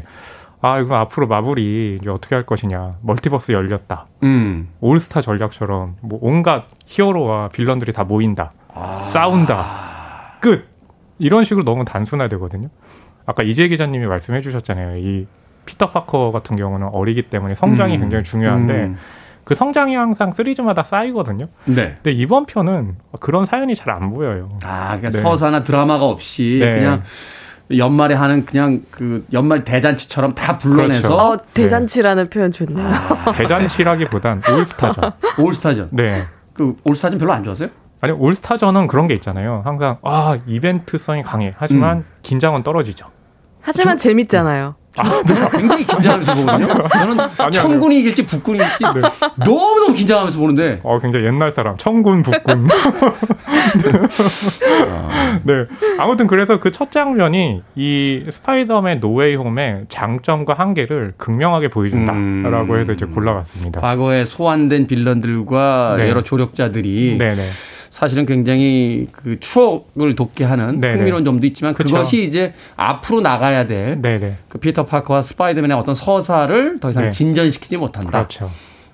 [0.60, 2.94] 아, 이거 앞으로 마블이 이제 어떻게 할 것이냐.
[3.02, 4.06] 멀티버스 열렸다.
[4.24, 4.68] 음.
[4.80, 8.50] 올스타 전략처럼 뭐 온갖 히어로와 빌런들이 다 모인다.
[8.74, 9.04] 아.
[9.04, 10.38] 싸운다.
[10.40, 10.66] 끝.
[11.20, 12.68] 이런 식으로 너무 단순화되거든요.
[13.26, 14.96] 아까 이재 기자님이 말씀해 주셨잖아요.
[14.96, 15.28] 이
[15.66, 18.00] 피터 파커 같은 경우는 어리기 때문에 성장이 음.
[18.00, 18.96] 굉장히 중요한데 음.
[19.48, 21.46] 그 성장이 항상 시리즈마다 쌓이거든요.
[21.64, 21.94] 네.
[21.94, 24.50] 근데 이번 편은 그런 사연이 잘 안 보여요.
[24.62, 25.18] 아, 그러니까 네.
[25.22, 26.74] 서사나 드라마가 없이 네.
[26.80, 27.02] 그냥
[27.74, 31.14] 연말에 하는 그냥 그 연말 대잔치처럼 다 불러내서 그렇죠.
[31.16, 32.86] 어, 대잔치라는 표현 좋네요.
[33.34, 35.12] 대잔치라기보단 올스타전.
[35.40, 35.88] 올스타전.
[35.92, 36.26] 네.
[36.52, 37.70] 그 올스타전 별로 안 좋아하세요?
[38.02, 39.62] 아니 올스타전은 그런 게 있잖아요.
[39.64, 41.54] 항상 아 이벤트성이 강해.
[41.56, 42.04] 하지만 음.
[42.20, 43.06] 긴장은 떨어지죠.
[43.62, 44.74] 하지만 재밌잖아요.
[45.52, 46.88] 굉장히 긴장하면서 보거든요.
[46.88, 47.50] 저는 아니요.
[47.50, 48.84] 청군이 이길지 북군이 이길지
[49.44, 51.76] 너무너무 긴장하면서 보는데 어, 굉장히 옛날 사람.
[51.76, 52.68] 청군, 북군.
[55.44, 55.64] 네.
[55.98, 62.78] 아무튼 그래서 그 첫 장면이 이 스파이더맨 노웨이 홈의 장점과 한계를 극명하게 보여준다라고 음.
[62.78, 63.80] 해서 이제 골라봤습니다.
[63.80, 66.08] 과거에 소환된 빌런들과 네.
[66.08, 67.42] 여러 조력자들이 네네.
[67.90, 70.98] 사실은 굉장히 그 추억을 돋게 하는 네네.
[70.98, 71.90] 흥미로운 점도 있지만 그쵸.
[71.94, 74.36] 그것이 이제 앞으로 나가야 될 네네.
[74.48, 77.10] 그 피터 파커와 스파이더맨의 어떤 서사를 더 이상 네.
[77.10, 78.10] 진전시키지 못한다.
[78.10, 78.50] 그렇죠.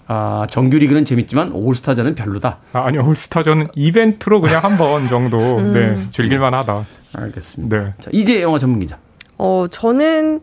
[0.06, 2.58] 아, 정규 리그는 재밌지만 올스타전은 별로다.
[2.72, 5.38] 아, 아니 올스타전은 이벤트로 그냥 한 번 정도
[5.72, 6.84] 네, 즐길 만하다.
[7.14, 7.76] 알겠습니다.
[7.80, 7.92] 네.
[8.00, 8.98] 자, 이제 영화 전문 기자.
[9.38, 10.40] 어, 저는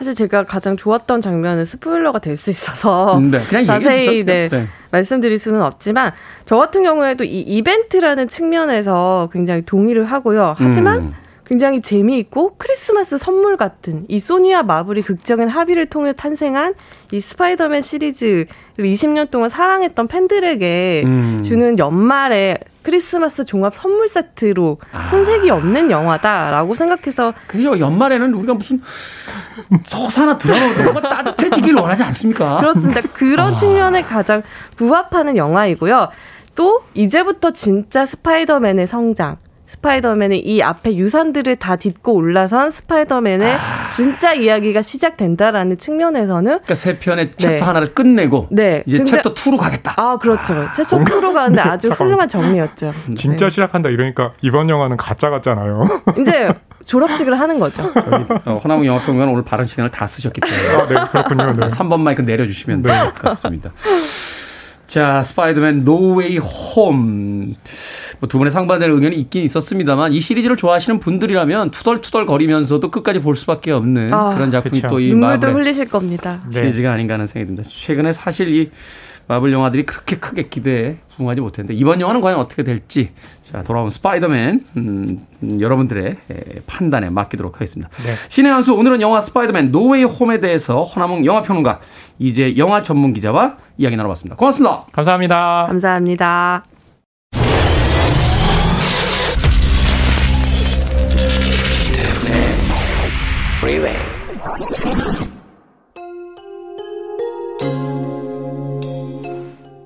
[0.00, 4.48] 사실 제가 가장 좋았던 장면은 스포일러가 될 수 있어서 네, 그냥 자세히 네.
[4.48, 4.66] 네.
[4.90, 6.12] 말씀드릴 수는 없지만
[6.46, 10.54] 저 같은 경우에도 이 이벤트라는 측면에서 굉장히 동의를 하고요.
[10.58, 11.14] 하지만 음.
[11.44, 16.74] 굉장히 재미있고 크리스마스 선물 같은 이 소니와 마블이 극적인 합의를 통해 탄생한
[17.12, 18.46] 이 스파이더맨 시리즈를
[18.78, 21.42] 20년 동안 사랑했던 팬들에게 음.
[21.44, 25.06] 주는 연말에 크리스마스 종합 선물 세트로 아.
[25.06, 28.80] 손색이 없는 영화다라고 생각해서 그리고 연말에는 우리가 무슨
[29.84, 32.58] 서사나 드라마 뭔가 따뜻해지길 원하지 않습니까?
[32.60, 33.00] 그렇습니다.
[33.14, 33.56] 그런 아.
[33.56, 34.42] 측면에 가장
[34.76, 36.08] 부합하는 영화이고요.
[36.54, 39.36] 또 이제부터 진짜 스파이더맨의 성장.
[39.70, 43.90] 스파이더맨의 이 앞에 유산들을 다 딛고 올라선 스파이더맨의 아.
[43.94, 47.64] 진짜 이야기가 시작된다라는 측면에서는 그러니까 세 편의 챕터 네.
[47.64, 48.82] 하나를 끝내고 네.
[48.86, 49.94] 이제 근데- 챕터 2로 가겠다.
[49.96, 50.54] 아 그렇죠.
[50.74, 52.92] 챕터 2로 가는데 아주 훌륭한 정리였죠.
[53.16, 56.02] 진짜 시작한다 이러니까 이번 영화는 가짜 같잖아요.
[56.16, 56.20] 네.
[56.22, 56.48] 이제
[56.86, 57.82] 졸업식을 하는 거죠.
[58.46, 61.52] 어, 허남웅 영화평론가 오늘 발언 시간을 다 쓰셨기 때문에 아, 네, 그렇군요.
[61.52, 61.68] 네.
[61.68, 63.70] 3번 마이크 내려주시면 될 것 같습니다.
[64.90, 67.54] 자, 스파이더맨 No Way Home.
[68.18, 73.36] 뭐 두 분의 상반되는 의견이 있긴 있었습니다만 이 시리즈를 좋아하시는 분들이라면 투덜투덜 거리면서도 끝까지 볼
[73.36, 74.88] 수밖에 없는 아, 그런 작품이 그쵸.
[74.88, 76.42] 또이 눈물도 흘리실 겁니다.
[76.48, 76.54] 네.
[76.54, 77.70] 시리즈가 아닌가 하는 생각이 듭니다.
[77.72, 78.70] 최근에 사실 이
[79.28, 83.10] 마블 영화들이 그렇게 크게 기대에 부응하지 못했는데 이번 영화는 과연 어떻게 될지
[83.50, 87.90] 자 돌아온 스파이더맨 음, 음, 여러분들의 에, 판단에 맡기도록 하겠습니다.
[88.04, 88.14] 네.
[88.28, 91.80] 신의 한수 오늘은 영화 스파이더맨 No Way Home에 대해서 허남웅 영화 평론가
[92.18, 94.36] 이제 영화 전문 기자와 이야기 나눠봤습니다.
[94.36, 94.84] 고맙습니다.
[94.92, 95.66] 감사합니다.
[95.68, 96.64] 감사합니다.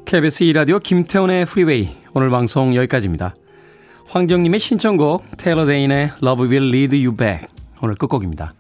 [0.05, 3.35] KBS 2라디오 김태훈의 프리웨이 오늘 방송 여기까지입니다.
[4.09, 7.48] 황정님의 신청곡 테일러 데인의 Love Will Lead You Back
[7.82, 8.55] 오늘 끝곡입니다.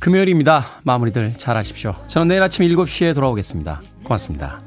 [0.00, 0.66] 금요일입니다.
[0.82, 1.94] 마무리들 잘 하십시오.
[2.08, 3.82] 저는 내일 아침 7시에 돌아오겠습니다.
[4.02, 4.60] 고맙습니다.